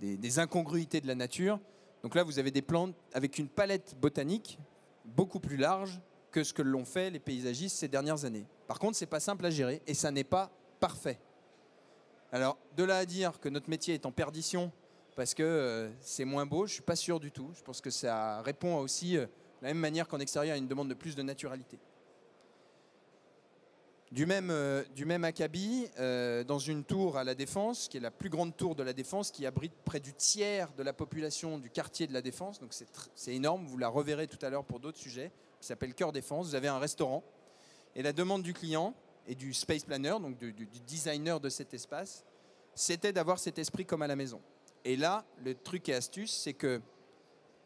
[0.00, 1.60] des, incongruités de la nature.
[2.02, 4.58] Donc là, vous avez des plantes avec une palette botanique
[5.04, 8.46] beaucoup plus large que ce que l'ont fait les paysagistes ces dernières années.
[8.66, 11.18] Par contre, c'est pas simple à gérer et ça n'est pas parfait.
[12.32, 14.70] Alors, de là à dire que notre métier est en perdition
[15.18, 16.68] parce que euh, c'est moins beau.
[16.68, 17.50] Je suis pas sûr du tout.
[17.56, 20.68] Je pense que ça répond aussi, euh, de la même manière qu'en extérieur, à une
[20.68, 21.76] demande de plus de naturalité.
[24.12, 25.88] Du même, euh, du même acabit,
[26.46, 29.32] dans une tour à la Défense, qui est la plus grande tour de la Défense,
[29.32, 32.72] qui abrite près du tiers de la population du quartier de la Défense, donc
[33.16, 36.46] c'est énorme, vous la reverrez tout à l'heure pour d'autres sujets, qui s'appelle Cœur Défense.
[36.46, 37.24] Vous avez un restaurant,
[37.96, 38.94] et la demande du client
[39.26, 40.52] et du space planner, donc du
[40.86, 42.24] designer de cet espace,
[42.76, 44.40] c'était d'avoir cet esprit comme à la maison.
[44.84, 46.80] Et là, le truc et astuce, c'est que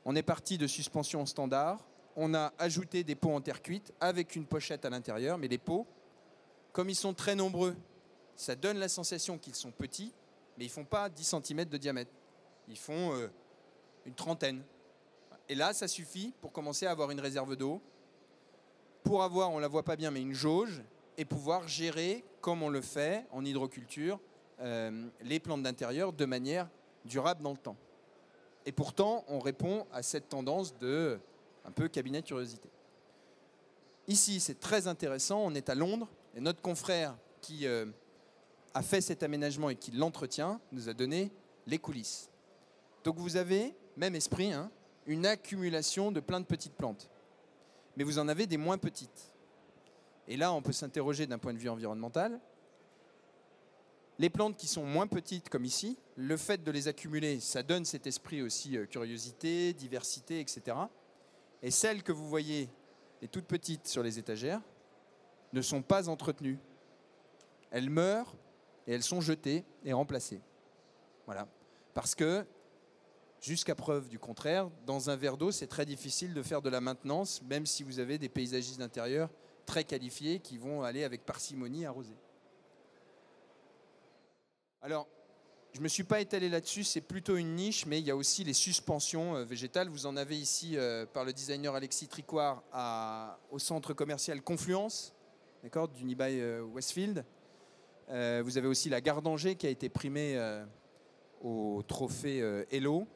[0.05, 4.37] on est parti de suspension standard, on a ajouté des pots en terre cuite avec
[4.37, 5.87] une pochette à l'intérieur, mais les pots,
[6.73, 7.77] comme ils sont très nombreux,
[8.37, 10.13] ça donne la sensation qu'ils sont petits,
[10.59, 12.11] mais ils font pas 10 cm de diamètre.
[12.69, 13.29] Ils font euh,
[14.05, 14.63] une trentaine.
[15.49, 17.81] Et là, ça suffit pour commencer à avoir une réserve d'eau,
[19.03, 20.83] pour avoir, on ne la voit pas bien, mais une jauge,
[21.19, 24.19] et pouvoir gérer, comme on le fait en hydroculture,
[24.61, 26.69] euh, les plantes d'intérieur de manière
[27.05, 27.77] durable dans le temps.
[28.67, 31.19] Et pourtant, on répond à cette tendance de
[31.65, 32.69] un peu cabinet de curiosité.
[34.09, 37.87] Ici, c'est très intéressant, on est à Londres, et notre confrère qui euh,
[38.75, 41.31] a fait cet aménagement et qui l'entretient nous a donné
[41.67, 42.29] les coulisses.
[43.05, 44.71] Donc vous avez, même esprit, hein,
[45.07, 47.09] une accumulation de plein de petites plantes.
[47.97, 49.33] Mais vous en avez des moins petites.
[50.29, 52.41] Et là, on peut s'interroger d'un point de vue environnemental.
[54.23, 57.85] Les plantes qui sont moins petites, comme ici, le fait de les accumuler, ça donne
[57.85, 60.77] cet esprit aussi euh, curiosité, diversité, etc.
[61.61, 62.69] Et celles que vous voyez,
[63.21, 64.61] les toutes petites sur les étagères,
[65.53, 66.61] ne sont pas entretenues.
[67.73, 68.37] Elles meurent
[68.87, 70.41] et elles sont jetées et remplacées.
[71.27, 71.49] Voilà.
[71.93, 72.47] Parce que,
[73.41, 76.81] jusqu'à preuve du contraire, dans un verre d'eau, c'est très difficile de faire de la
[76.81, 79.31] maintenance, même si vous avez des paysagistes d'intérieur
[79.67, 82.15] très qualifiés qui vont aller avec parcimonie arroser.
[84.85, 85.07] Alors,
[85.75, 88.17] je ne me suis pas étalé là-dessus, c'est plutôt une niche, mais il y a
[88.17, 89.89] aussi les suspensions euh, végétales.
[89.89, 92.65] Vous en avez ici euh, par le designer Alexis Tricoire
[93.53, 95.15] au centre commercial Confluence,
[95.63, 97.25] d'accord, du Nibai euh, Westfield.
[98.09, 100.37] vous avez aussi la Gardanger qui a été primée
[101.41, 102.39] au trophée
[102.73, 103.07] Hello.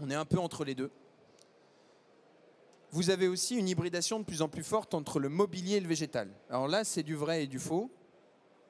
[0.00, 0.90] On est un peu entre les deux.
[2.90, 5.88] Vous avez aussi une hybridation de plus en plus forte entre le mobilier et le
[5.88, 6.28] végétal.
[6.50, 7.88] Alors là, c'est du vrai et du faux.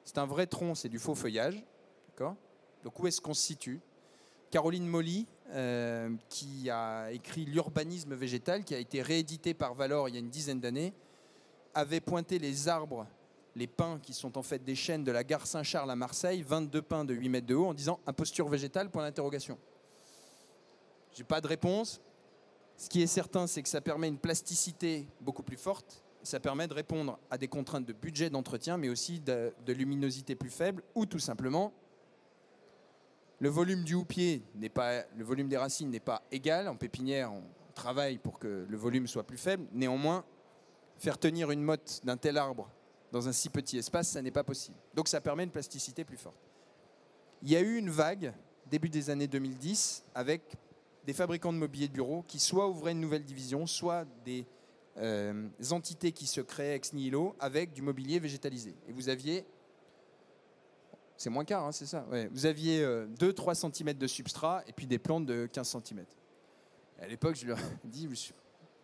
[0.05, 1.65] C'est un vrai tronc, c'est du faux feuillage.
[2.83, 3.79] Donc où est-ce qu'on se situe?
[4.49, 10.13] Caroline Molly, euh, qui a écrit L'urbanisme végétal, qui a été réédité par Valor il
[10.13, 10.93] y a une dizaine d'années,
[11.73, 13.05] avait pointé les arbres,
[13.55, 16.81] les pins qui sont en fait des chênes de la gare Saint-Charles à Marseille, 22
[16.81, 19.57] pins de 8 mètres de haut, en disant imposture végétale, point d'interrogation.
[21.13, 21.99] J'ai pas de réponse.
[22.77, 26.03] Ce qui est certain, c'est que ça permet une plasticité beaucoup plus forte.
[26.23, 30.49] Ça permet de répondre à des contraintes de budget d'entretien, mais aussi de luminosité plus
[30.49, 31.73] faible, ou tout simplement
[33.39, 36.67] le volume du houppier n'est pas, le volume des racines n'est pas égal.
[36.67, 37.43] En pépinière, on
[37.75, 39.65] travaille pour que le volume soit plus faible.
[39.73, 40.25] Néanmoins,
[40.97, 42.69] faire tenir une motte d'un tel arbre
[43.11, 44.77] dans un si petit espace, ça n'est pas possible.
[44.93, 46.49] Donc ça permet une plasticité plus forte.
[47.43, 48.33] Il y a eu une vague,
[48.69, 50.41] début des années 2010, avec
[51.05, 54.45] des fabricants de mobilier de bureau qui soit ouvraient une nouvelle division, soit des
[54.97, 58.75] euh, entités qui se créaient ex nihilo avec du mobilier végétalisé.
[58.87, 59.45] Et vous aviez
[61.17, 64.85] c'est moins quart, hein, c'est ça Vous aviez 2-3 euh, cm de substrat et puis
[64.85, 66.05] des plantes de 15 cm.
[66.99, 68.07] à l'époque, je leur ai dit,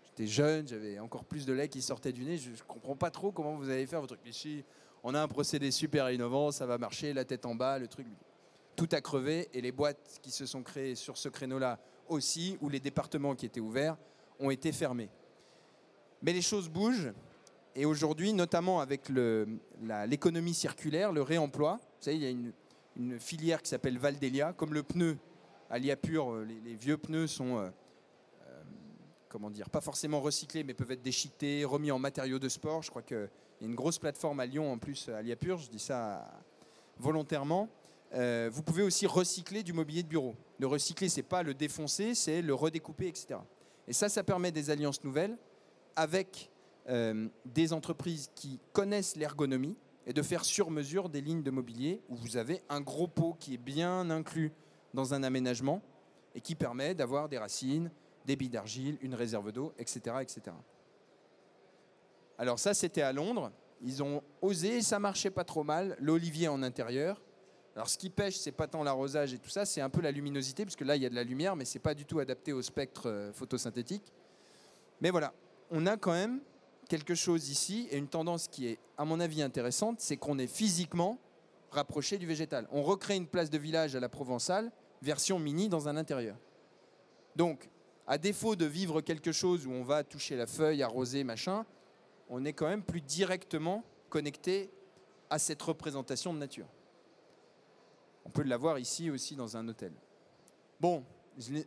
[0.03, 3.11] j'étais jeune, j'avais encore plus de lait qui sortait du nez, je ne comprends pas
[3.11, 4.33] trop comment vous allez faire votre truc.
[5.03, 8.07] on a un procédé super innovant, ça va marcher, la tête en bas, le truc.
[8.75, 12.69] Tout a crevé et les boîtes qui se sont créées sur ce créneau-là aussi, où
[12.69, 13.95] les départements qui étaient ouverts,
[14.39, 15.09] ont été fermés.
[16.23, 17.13] Mais les choses bougent
[17.75, 19.09] et aujourd'hui, notamment avec
[20.07, 24.73] l'économie circulaire, le réemploi, vous savez, il y a une, filière qui s'appelle Valdelia, comme
[24.75, 25.17] le pneu
[25.71, 27.69] à Liapur, euh, les, vieux pneus sont, euh,
[28.45, 28.63] euh,
[29.29, 32.83] comment dire, pas forcément recyclés, mais peuvent être déchiquetés, remis en matériaux de sport.
[32.83, 33.29] Je crois qu'il
[33.61, 36.29] y a une grosse plateforme à Lyon en plus, à Liapur, je dis ça
[36.99, 37.67] volontairement.
[38.11, 40.35] vous pouvez aussi recycler du mobilier de bureau.
[40.59, 43.39] Le recycler, c'est pas le défoncer, c'est le redécouper, etc.
[43.87, 45.35] Et ça, ça permet des alliances nouvelles
[45.95, 46.51] avec
[46.87, 52.15] des entreprises qui connaissent l'ergonomie, et de faire sur mesure des lignes de mobilier où
[52.15, 54.51] vous avez un gros pot qui est bien inclus
[54.93, 55.81] dans un aménagement
[56.35, 57.91] et qui permet d'avoir des racines,
[58.25, 60.55] des billes d'argile, une réserve d'eau, etc., etc.
[62.37, 63.51] Alors ça, c'était à Londres.
[63.81, 67.21] Ils ont osé, ça marchait pas trop mal, l'olivier en intérieur.
[67.75, 70.11] Alors ce qui pêche, c'est pas tant l'arrosage et tout ça, c'est un peu la
[70.11, 72.53] luminosité, puisque là, il y a de la lumière, mais c'est pas du tout adapté
[72.53, 74.11] au spectre euh, photosynthétique.
[75.01, 75.33] Mais voilà,
[75.69, 76.41] on a quand même
[76.87, 80.47] quelque chose ici, et une tendance qui est, à mon avis, intéressante, c'est qu'on est
[80.47, 81.19] physiquement
[81.71, 82.67] rapproché du végétal.
[82.71, 86.37] On recrée une place de village à la Provençale, version mini dans un intérieur.
[87.35, 87.69] Donc,
[88.05, 91.65] à défaut de vivre quelque chose où on va toucher la feuille, arroser, machin,
[92.29, 94.69] on est quand même plus directement connecté
[95.29, 96.67] à cette représentation de nature.
[98.25, 99.93] On peut l'avoir ici aussi dans un hôtel.
[100.79, 101.03] Bon,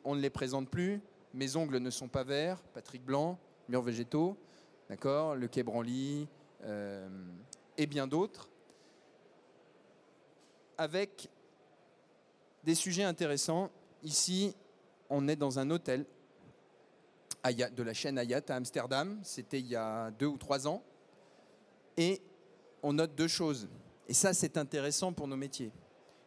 [0.05, 1.01] on ne les présente plus.
[1.35, 2.63] Mes ongles ne sont pas verts.
[2.75, 4.37] Patrick Blanc, murs végétaux
[4.89, 6.29] d'accord, le quai Branly
[6.65, 7.09] euh,
[7.77, 8.49] et bien d'autres,
[10.79, 11.29] avec
[12.65, 13.71] des sujets intéressants.
[14.03, 14.55] Ici,
[15.09, 16.05] on est dans un hôtel
[17.45, 19.21] de la chaîne Hayat à Amsterdam.
[19.23, 20.83] C'était il y a deux ou trois ans.
[21.97, 22.21] Et
[22.83, 23.69] on note deux choses.
[24.09, 25.73] Et ça, c'est intéressant pour nos métiers.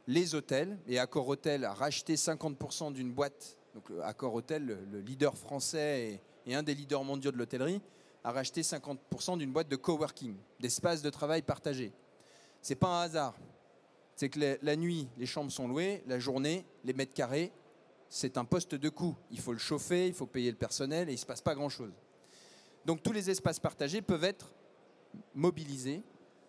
[0.08, 5.38] les hôtels, et Accor Hôtel a racheté 50% d'une boîte, donc Accor Hôtel, le, leader
[5.38, 7.80] français et, un des leaders mondiaux de l'hôtellerie,
[8.24, 11.94] a racheté 50% d'une boîte de coworking, d'espaces de travail partagés.
[12.62, 13.36] C'est pas un hasard.
[14.16, 17.54] C'est que la, nuit, les chambres sont louées, la journée, les mètres carrés,
[18.10, 19.16] c'est un poste de coût.
[19.32, 21.56] Il faut le chauffer, il faut payer le personnel et il ne se passe pas
[21.56, 21.94] grand-chose.
[22.86, 24.52] Donc tous les espaces partagés peuvent être
[25.34, 26.02] mobilisés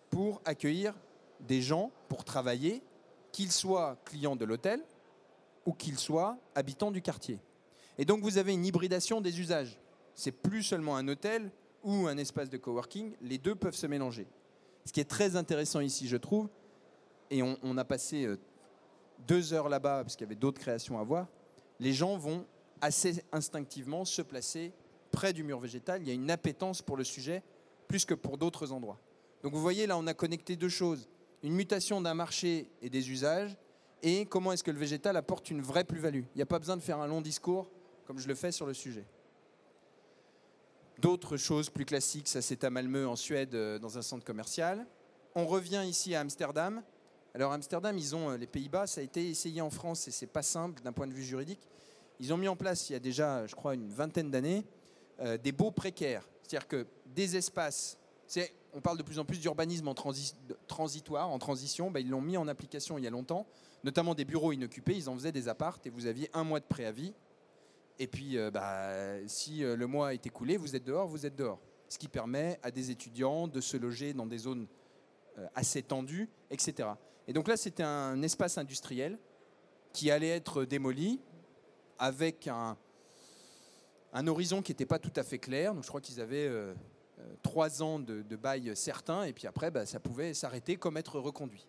[0.09, 0.93] pour accueillir
[1.39, 2.83] des gens pour travailler,
[3.31, 4.83] qu'ils soient clients de l'hôtel
[5.65, 7.39] ou qu'ils soient habitants du quartier.
[7.97, 9.79] Et donc vous avez une hybridation des usages.
[10.13, 11.51] C'est plus seulement un hôtel
[11.83, 14.27] ou un espace de coworking, les deux peuvent se mélanger.
[14.85, 16.49] Ce qui est très intéressant ici, je trouve,
[17.29, 18.37] et on, a passé euh,
[19.27, 21.27] deux heures là-bas parce qu'il y avait d'autres créations à voir,
[21.79, 22.45] les gens vont
[22.81, 24.73] assez instinctivement se placer
[25.11, 26.01] près du mur végétal.
[26.01, 27.41] Il y a une appétence pour le sujet
[27.87, 28.99] plus que pour d'autres endroits.
[29.43, 31.07] Donc vous voyez, là, on a connecté deux choses.
[31.41, 33.55] Une mutation d'un marché et des usages,
[34.03, 36.23] et comment est-ce que le végétal apporte une vraie plus-value.
[36.35, 37.69] Il n'y a pas besoin de faire un long discours
[38.05, 39.05] comme je le fais sur le sujet.
[41.01, 44.85] D'autres choses plus classiques, ça c'est à Malmö en Suède, euh, dans un centre commercial.
[45.33, 46.83] On revient ici à Amsterdam.
[47.33, 50.27] Alors Amsterdam, ils ont euh, les Pays-Bas, ça a été essayé en France et c'est
[50.27, 51.67] pas simple d'un point de vue juridique.
[52.19, 54.63] Ils ont mis en place il y a déjà, je crois, une vingtaine d'années,
[55.21, 56.29] euh, des baux précaires.
[56.43, 57.97] C'est-à-dire que des espaces,
[58.71, 59.95] on parle de plus en plus d'urbanisme en
[60.67, 63.47] transitoire, en transition, bah, ils l'ont mis en application il y a longtemps,
[63.83, 66.65] notamment des bureaux inoccupés, ils en faisaient des appartes et vous aviez un mois de
[66.65, 67.15] préavis.
[67.99, 71.59] Et puis, euh, bah, si le mois est écoulé, vous êtes dehors, vous êtes dehors.
[71.89, 74.67] Ce qui permet à des étudiants de se loger dans des zones
[75.55, 76.89] assez tendues, etc.
[77.27, 79.17] Et donc là, c'était un espace industriel
[79.93, 81.19] qui allait être démoli
[81.99, 82.77] avec un,
[84.27, 85.73] horizon qui n'était pas tout à fait clair.
[85.73, 86.73] Donc je crois qu'ils avaient euh,
[87.19, 91.19] euh, trois ans de, bail certain, et puis après, bah, ça pouvait s'arrêter comme être
[91.19, 91.67] reconduit.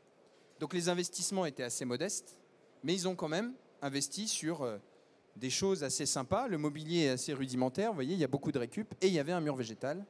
[0.58, 2.40] Donc les investissements étaient assez modestes,
[2.82, 4.78] mais ils ont quand même investi sur euh,
[5.36, 6.48] des choses assez sympas.
[6.48, 9.12] Le mobilier est assez rudimentaire, vous voyez, il y a beaucoup de récup, et il
[9.12, 10.04] y avait un mur végétal.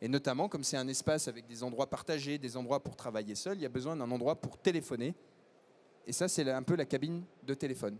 [0.00, 3.56] Et notamment, comme c'est un espace avec des endroits partagés, des endroits pour travailler seul,
[3.56, 5.14] il y a besoin d'un endroit pour téléphoner.
[6.06, 7.96] Et ça, c'est un peu la cabine de téléphone,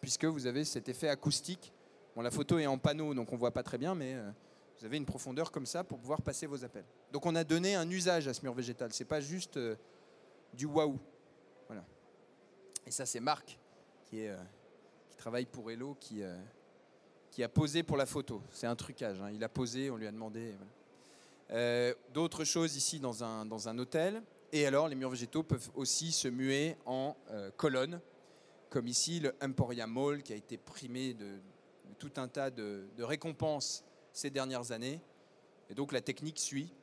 [0.00, 1.72] puisque vous avez cet effet acoustique.
[2.14, 4.30] Bon, la photo est en panneau, donc on ne voit pas très bien, mais euh,
[4.78, 6.84] vous avez une profondeur comme ça pour pouvoir passer vos appels.
[7.12, 8.92] Donc on a donné un usage à ce mur végétal.
[8.92, 9.76] C'est pas juste euh,
[10.54, 10.98] du waouh.
[11.66, 11.84] Voilà.
[12.86, 13.58] Et ça, c'est Marc
[14.06, 14.36] qui, est, euh,
[15.22, 16.20] travaille pour Hello, qui,
[17.30, 18.42] qui a posé pour la photo.
[18.50, 19.22] C'est un trucage.
[19.22, 19.30] Hein.
[19.32, 20.52] Il a posé, on lui a demandé.
[21.52, 24.20] Euh, d'autres choses ici dans un, dans un hôtel.
[24.50, 28.00] Et alors, les murs végétaux peuvent aussi se muer en euh, colonnes,
[28.68, 31.38] comme ici le Emporia Mall, qui a été primé de,
[32.00, 35.00] tout un tas de, récompenses ces dernières années.
[35.70, 36.74] Et donc, la technique suit.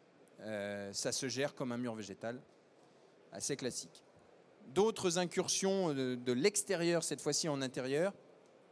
[0.43, 2.41] Euh, ça se gère comme un mur végétal,
[3.33, 4.01] assez classique.
[4.67, 8.13] D'autres incursions de l'extérieur, cette fois-ci en intérieur,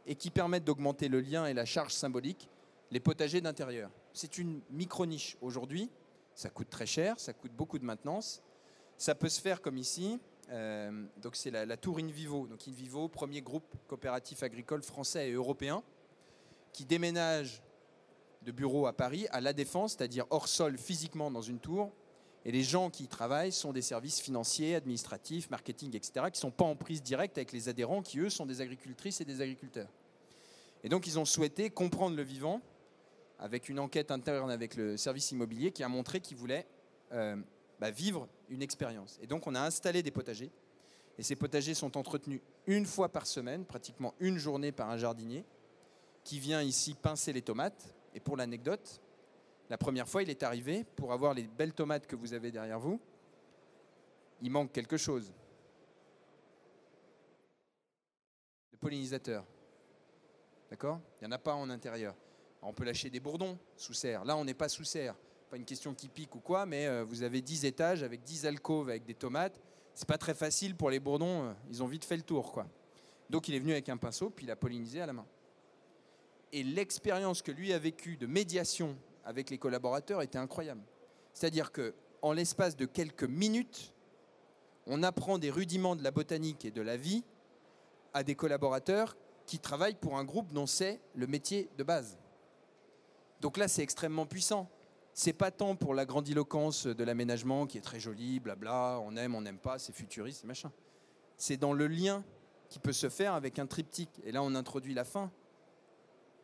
[0.08, 2.48] et qui permettent d'augmenter le lien et la charge symbolique,
[2.90, 5.88] les potagers d'intérieur c'est une micro-niche aujourd'hui.
[6.34, 8.42] Ça coûte très cher, ça coûte beaucoup de maintenance.
[8.96, 10.18] Ça peut se faire comme ici.
[10.50, 12.46] Euh, donc c'est la, tour Invivo.
[12.46, 15.82] Donc Invivo, premier groupe coopératif agricole français et européen,
[16.72, 17.62] qui déménage
[18.42, 21.92] de bureau à Paris à la défense, c'est-à-dire hors sol physiquement dans une tour.
[22.44, 26.42] Et les gens qui y travaillent sont des services financiers, administratifs, marketing, etc., qui ne
[26.42, 29.40] sont pas en prise directe avec les adhérents, qui eux sont des agricultrices et des
[29.40, 29.90] agriculteurs.
[30.84, 32.60] Et donc ils ont souhaité comprendre le vivant
[33.38, 36.66] avec une enquête interne avec le service immobilier qui a montré qu'ils voulaient
[37.12, 37.36] euh,
[37.80, 39.18] bah, vivre une expérience.
[39.22, 40.50] Et donc on a installé des potagers.
[41.18, 45.44] Et ces potagers sont entretenus une fois par semaine, pratiquement une journée par un jardinier,
[46.22, 47.94] qui vient ici pincer les tomates.
[48.14, 49.00] Et pour l'anecdote,
[49.68, 52.78] la première fois, il est arrivé, pour avoir les belles tomates que vous avez derrière
[52.78, 53.00] vous,
[54.40, 55.32] il manque quelque chose.
[58.72, 59.44] Le pollinisateur.
[60.70, 62.14] D'accord Il n'y en a pas en intérieur.
[62.62, 64.24] On peut lâcher des bourdons sous serre.
[64.24, 65.14] Là, on n'est pas sous serre.
[65.50, 68.46] Pas une question qui pique ou quoi, mais euh, vous avez 10 étages avec 10
[68.46, 69.58] alcôves avec des tomates.
[69.94, 71.44] C'est pas très facile pour les bourdons.
[71.44, 72.66] Euh, ils ont vite fait le tour, quoi.
[73.30, 75.26] Donc, il est venu avec un pinceau, puis il a pollinisé à la main.
[76.52, 80.82] Et l'expérience que lui a vécue de médiation avec les collaborateurs était incroyable.
[81.32, 83.94] C'est-à-dire que, en l'espace de quelques minutes,
[84.86, 87.22] on apprend des rudiments de la botanique et de la vie
[88.14, 89.16] à des collaborateurs
[89.48, 92.18] qui travaillent pour un groupe dont c'est le métier de base.
[93.40, 94.68] Donc là, c'est extrêmement puissant.
[95.14, 99.34] C'est pas tant pour la grandiloquence de l'aménagement qui est très joli, blabla, on aime,
[99.34, 100.70] on n'aime pas, c'est futuriste, machin.
[101.38, 102.22] C'est dans le lien
[102.68, 104.20] qui peut se faire avec un triptyque.
[104.22, 105.32] Et là, on introduit la fin.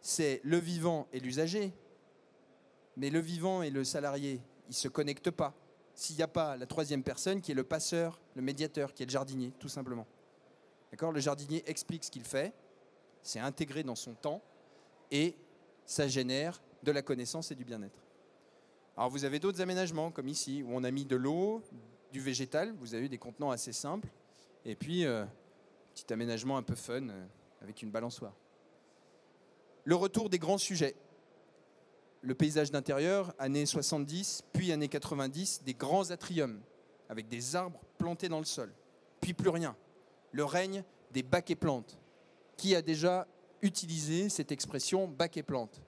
[0.00, 1.74] C'est le vivant et l'usager.
[2.96, 5.52] Mais le vivant et le salarié, ils ne se connectent pas.
[5.94, 9.06] S'il n'y a pas la troisième personne qui est le passeur, le médiateur, qui est
[9.06, 10.06] le jardinier, tout simplement.
[10.90, 11.12] D'accord?
[11.12, 12.54] Le jardinier explique ce qu'il fait,
[13.24, 14.40] c'est intégré dans son temps
[15.10, 15.34] et
[15.86, 18.04] ça génère de la connaissance et du bien-être.
[18.96, 21.62] Alors vous avez d'autres aménagements comme ici où on a mis de l'eau,
[22.12, 24.08] du végétal, vous avez des contenants assez simples
[24.64, 25.24] et puis euh,
[25.94, 27.26] petit aménagement un peu fun euh,
[27.60, 28.34] avec une balançoire.
[29.84, 30.94] Le retour des grands sujets.
[32.20, 36.60] Le paysage d'intérieur, années 70, puis années 90, des grands atriums
[37.08, 38.72] avec des arbres plantés dans le sol,
[39.20, 39.76] puis plus rien.
[40.32, 41.98] Le règne des bacs et plantes.
[42.56, 43.26] Qui a déjà
[43.62, 45.82] utilisé cette expression bac et plantes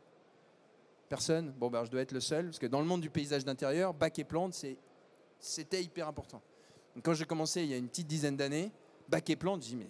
[1.09, 1.53] Personne?
[1.53, 3.95] Bon, ben, je dois être le seul, parce que dans le monde du paysage d'intérieur,
[3.95, 4.65] bac et plantes,
[5.39, 6.43] c'était hyper important.
[7.03, 8.73] quand j'ai commencé il y a une petite dizaine d'années,
[9.09, 9.87] bac et plantes, je dis mais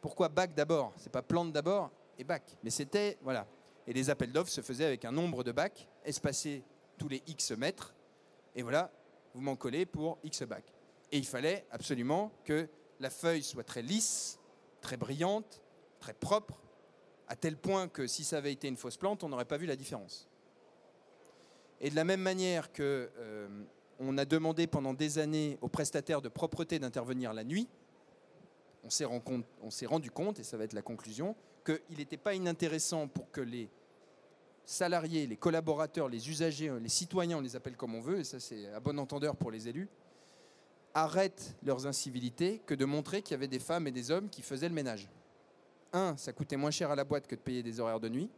[0.00, 0.92] pourquoi bac d'abord?
[0.96, 2.42] C'est pas plante d'abord et bac.
[2.62, 3.46] Mais c'était, voilà.
[3.86, 6.62] Et les appels d'offres se faisaient avec un nombre de bacs espacés
[6.98, 7.94] tous les X mètres.
[8.54, 8.90] Et voilà,
[9.34, 10.72] vous m'en collez pour X bacs.
[11.10, 12.68] Et il fallait absolument que
[13.00, 14.38] la feuille soit très lisse,
[14.80, 15.62] très brillante,
[16.04, 16.60] très propre,
[17.28, 19.64] à tel point que si ça avait été une fausse plante, on n'aurait pas vu
[19.64, 20.28] la différence.
[21.80, 23.48] Et de la même manière que euh,
[23.98, 27.68] on a demandé pendant des années aux prestataires de propreté d'intervenir la nuit,
[28.82, 31.34] on s'est rendu compte, et ça va être la conclusion,
[31.64, 33.70] qu'il n'était pas inintéressant pour que les
[34.66, 38.40] salariés, les collaborateurs, les usagers, les citoyens, on les appelle comme on veut, et ça
[38.40, 39.88] c'est à bon entendeur pour les élus,
[40.92, 44.42] arrêtent leurs incivilités que de montrer qu'il y avait des femmes et des hommes qui
[44.42, 45.08] faisaient le ménage.
[45.94, 48.28] Un, ça coûtait moins cher à la boîte que de payer des horaires de nuit.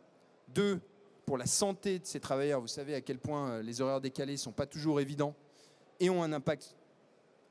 [0.48, 0.78] Deux,
[1.24, 4.34] pour la santé de ces travailleurs, vous savez à quel point euh, les horaires décalés
[4.34, 5.34] ne sont pas toujours évidents
[5.98, 6.76] et ont un impact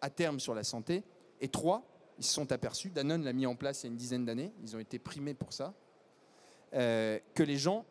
[0.02, 1.04] à terme sur la santé.
[1.42, 1.84] Et trois,
[2.20, 4.54] ils se sont aperçus, Danone l'a mis en place il y a une dizaine d'années,
[4.62, 5.74] ils ont été primés pour ça,
[6.74, 7.84] euh, que les gens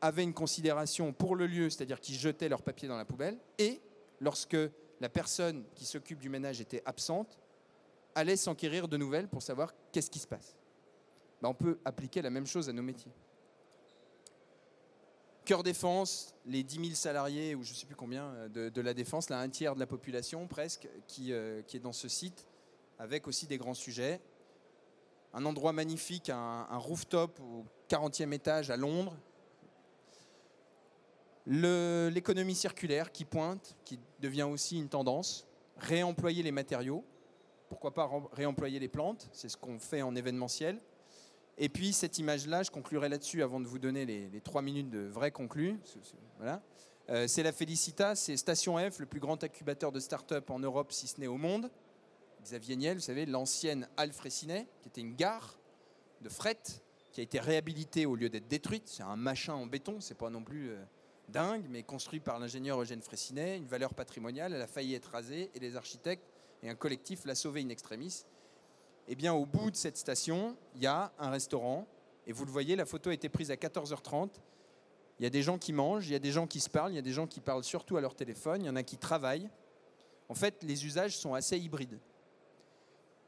[0.00, 3.80] avaient une considération pour le lieu, c'est-à-dire qu'ils jetaient leurs papiers dans la poubelle, et
[4.20, 4.56] lorsque
[5.00, 7.38] la personne qui s'occupe du ménage était absente,
[8.14, 10.56] allait s'enquérir de nouvelles pour savoir qu'est-ce qui se passe.
[11.42, 13.10] Ben, on peut appliquer la même chose à nos métiers.
[15.44, 18.26] Cœur Défense, les 10 000 salariés, ou je ne sais plus combien,
[18.56, 21.92] euh, de, la Défense, là, un tiers de la population presque, euh, qui est dans
[21.92, 22.46] ce site
[23.00, 24.20] avec aussi des grands sujets.
[25.34, 29.16] Un endroit magnifique, un, rooftop au 40e étage à Londres.
[31.46, 35.48] L'économie circulaire qui pointe, qui devient aussi une tendance.
[35.78, 37.04] Réemployer les matériaux.
[37.68, 40.78] Pourquoi pas réemployer les plantes C'est ce qu'on fait en événementiel.
[41.58, 45.00] Et puis cette image-là, je conclurai là-dessus avant de vous donner les, trois minutes de
[45.00, 45.78] vrai conclu.
[46.38, 46.62] Voilà.
[47.10, 50.92] Euh, c'est la Felicita, c'est Station F, le plus grand incubateur de start-up en Europe,
[50.92, 51.70] si ce n'est au monde.
[52.42, 55.58] Xavier Niel, vous savez, l'ancienne halle Fraissinet, qui était une gare
[56.22, 56.58] de fret,
[57.12, 58.84] qui a été réhabilitée au lieu d'être détruite.
[58.86, 60.82] C'est un machin en béton, c'est pas non plus euh,
[61.28, 65.50] dingue, mais construit par l'ingénieur Eugène Fraissinet, une valeur patrimoniale, elle a failli être rasée,
[65.54, 66.24] et les architectes
[66.62, 68.24] et un collectif l'a sauvée in extremis.
[69.08, 71.86] Eh bien, au bout de cette station, il y a un restaurant,
[72.26, 74.30] et vous le voyez, la photo a été prise à 14h30.
[75.18, 76.92] Il y a des gens qui mangent, il y a des gens qui se parlent,
[76.92, 78.82] il y a des gens qui parlent surtout à leur téléphone, il y en a
[78.82, 79.50] qui travaillent.
[80.28, 81.98] En fait, les usages sont assez hybrides.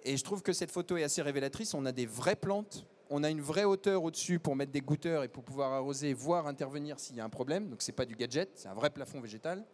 [0.05, 1.75] Et je trouve que cette photo est assez révélatrice.
[1.75, 5.23] On a des vraies plantes, on a une vraie hauteur au-dessus pour mettre des goutteurs
[5.23, 7.69] et pour pouvoir arroser, voire intervenir s'il y a un problème.
[7.69, 9.65] Donc c'est pas du gadget, c'est un vrai plafond végétal.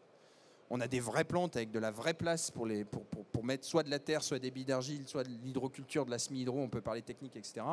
[0.71, 2.87] On a des vraies plantes avec de la vraie place pour, les,
[3.43, 6.59] mettre soit de la terre, soit des billes d'argile, soit de l'hydroculture, de la semi-hydro,
[6.59, 7.67] on peut parler technique, etc.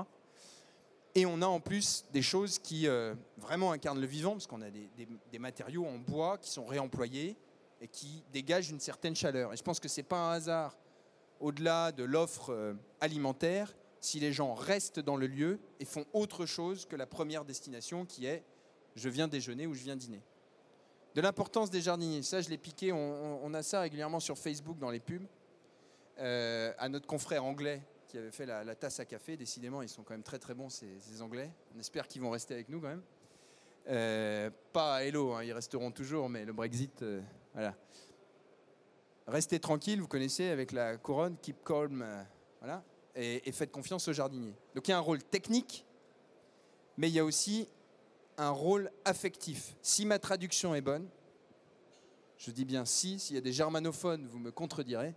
[1.14, 4.62] Et on a en plus des choses qui euh, vraiment incarnent le vivant, parce qu'on
[4.62, 7.36] a des, matériaux en bois qui sont réemployés
[7.82, 9.54] et qui dégagent une certaine chaleur.
[9.54, 10.78] Et je pense que ce n'est pas un hasard
[11.40, 16.46] au-delà de l'offre euh, alimentaire, si les gens restent dans le lieu et font autre
[16.46, 18.44] chose que la première destination qui est
[18.96, 20.24] je viens déjeuner ou je viens dîner.
[21.18, 24.92] De l'importance des jardiniers, ça je l'ai piqué, on, a ça régulièrement sur Facebook dans
[24.92, 25.26] les pubs,
[26.20, 30.04] euh, à notre confrère anglais qui avait fait la, tasse à café, décidément ils sont
[30.04, 32.90] quand même très très bons ces, anglais, on espère qu'ils vont rester avec nous quand
[32.90, 33.02] même.
[33.88, 37.04] Euh, pas à Hello, hein, ils resteront toujours, mais le Brexit,
[37.56, 37.74] voilà.
[39.26, 42.24] Restez tranquille, vous connaissez, avec la couronne, keep calm, euh,
[42.60, 42.84] voilà,
[43.16, 44.54] et, faites confiance au jardinier.
[44.76, 45.84] Donc il y a un rôle technique,
[46.96, 47.68] mais il y a aussi
[48.38, 49.76] un rôle affectif.
[49.82, 51.08] Si ma traduction est bonne,
[52.38, 55.16] je dis bien si, s'il y a des germanophones, vous me contredirez.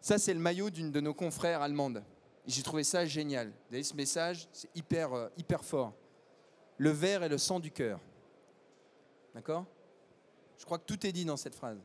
[0.00, 2.02] Ça, c'est le maillot d'une de nos confrères allemandes.
[2.46, 3.48] J'ai trouvé ça génial.
[3.48, 5.92] Vous voyez, ce message, c'est hyper, euh, hyper fort.
[6.78, 8.00] Le verre est le sang du cœur.
[9.34, 9.66] D'accord?
[10.58, 11.78] Je crois que tout est dit dans cette phrase.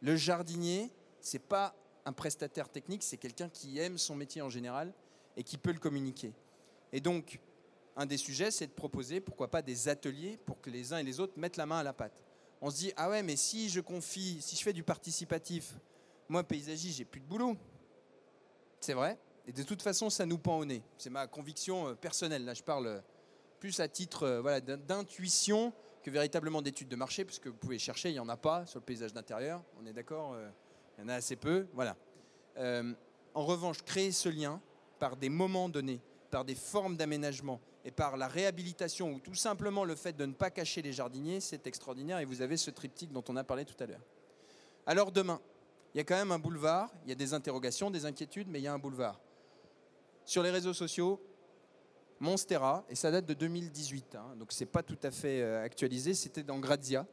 [0.00, 1.74] Le jardinier, c'est pas
[2.06, 4.92] un prestataire technique, c'est quelqu'un qui aime son métier en général
[5.36, 6.32] et qui peut le communiquer.
[6.92, 7.38] Et donc,
[8.00, 11.02] un des sujets, c'est de proposer, pourquoi pas, des ateliers pour que les uns et
[11.02, 12.24] les autres mettent la main à la pâte.
[12.62, 15.74] On se dit, ah ouais, mais si je confie, si je fais du participatif,
[16.26, 17.56] moi, paysagiste, j'ai plus de boulot.
[18.80, 20.82] C'est vrai, Et de toute façon, ça nous pend au nez.
[20.96, 22.44] C'est ma conviction euh, personnelle.
[22.46, 23.00] Là, je parle euh,
[23.58, 27.78] plus à titre euh, voilà, d'in- d'intuition que véritablement d'études de marché, puisque vous pouvez
[27.78, 29.62] chercher, il n'y en a pas sur le paysage d'intérieur.
[29.78, 30.34] On est d'accord
[30.96, 31.66] Il y en a assez peu.
[31.74, 31.94] Voilà.
[33.34, 34.62] En revanche, créer ce lien
[34.98, 39.84] par des moments donnés, par des formes d'aménagement et par la réhabilitation ou tout simplement
[39.84, 42.18] le fait de ne pas cacher les jardiniers, c'est extraordinaire.
[42.18, 44.02] Et vous avez ce triptyque dont on a parlé tout à l'heure.
[44.86, 45.40] Alors demain,
[45.94, 48.60] il y a quand même un boulevard, il y a des interrogations, des inquiétudes, mais
[48.60, 49.20] il y a un boulevard.
[50.24, 51.20] Sur les réseaux sociaux,
[52.20, 56.12] Monstera, et ça date de 2018, hein, donc c'est pas tout à fait euh, actualisé,
[56.12, 57.06] c'était dans Grazia.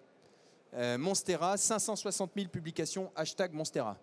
[0.73, 3.97] Euh, Monstera, 560 000 publications, hashtag Monstera.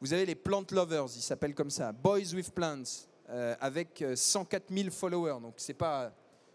[0.00, 4.16] Vous avez les Plant Lovers, ils s'appellent comme ça, Boys with Plants, euh, avec euh,
[4.16, 6.12] 104 000 followers, donc c'est pas,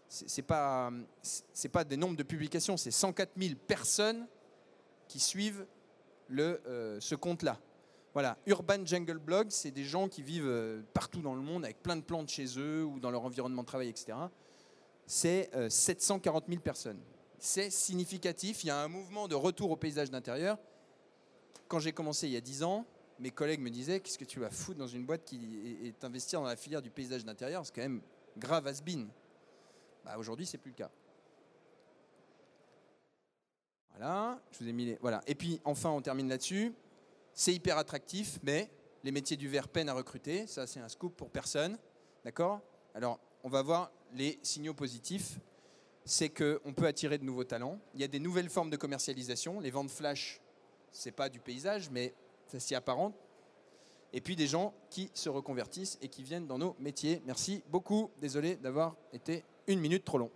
[0.08, 0.90] c'est pas,
[1.52, 4.26] c'est pas des nombres de publications, c'est 104 000 personnes
[5.08, 5.66] qui suivent
[6.28, 7.58] le, euh, ce compte-là.
[8.12, 11.82] Voilà, Urban Jungle Blog, c'est des gens qui vivent euh, partout dans le monde avec
[11.82, 14.16] plein de plantes chez eux ou dans leur environnement de travail, etc.
[15.06, 17.00] C'est euh, 740 000 personnes.
[17.38, 18.62] C'est significatif.
[18.62, 20.58] Il y a un mouvement de retour au paysage d'intérieur.
[21.66, 22.86] Quand j'ai commencé il y a 10 ans,
[23.18, 26.04] mes collègues me disaient Qu'est-ce que tu vas foutre dans une boîte qui est, est
[26.04, 27.64] investir dans la filière du paysage d'intérieur?
[27.64, 28.02] C'est quand même
[28.36, 29.08] grave has-been.
[30.04, 30.90] Bah, Aujourd'hui, c'est plus le cas.
[33.96, 34.98] Voilà, je vous ai mis les.
[35.00, 35.22] Voilà.
[35.26, 36.72] Et puis enfin, on termine là-dessus.
[37.32, 38.70] C'est hyper attractif, mais
[39.04, 40.46] les métiers du verre peinent à recruter.
[40.46, 41.78] Ça, c'est un scoop pour personne.
[42.24, 42.60] D'accord?
[42.94, 45.38] Alors, on va voir les signaux positifs.
[46.04, 47.78] C'est qu'on peut attirer de nouveaux talents.
[47.94, 49.60] Il y a des nouvelles formes de commercialisation.
[49.60, 50.40] Les ventes flash,
[50.90, 52.14] c'est pas du paysage, mais
[52.46, 53.14] ça s'y apparente.
[54.12, 57.20] Et puis des gens qui se reconvertissent et qui viennent dans nos métiers.
[57.26, 58.10] Merci beaucoup.
[58.20, 60.30] Désolé d'avoir été une minute trop long.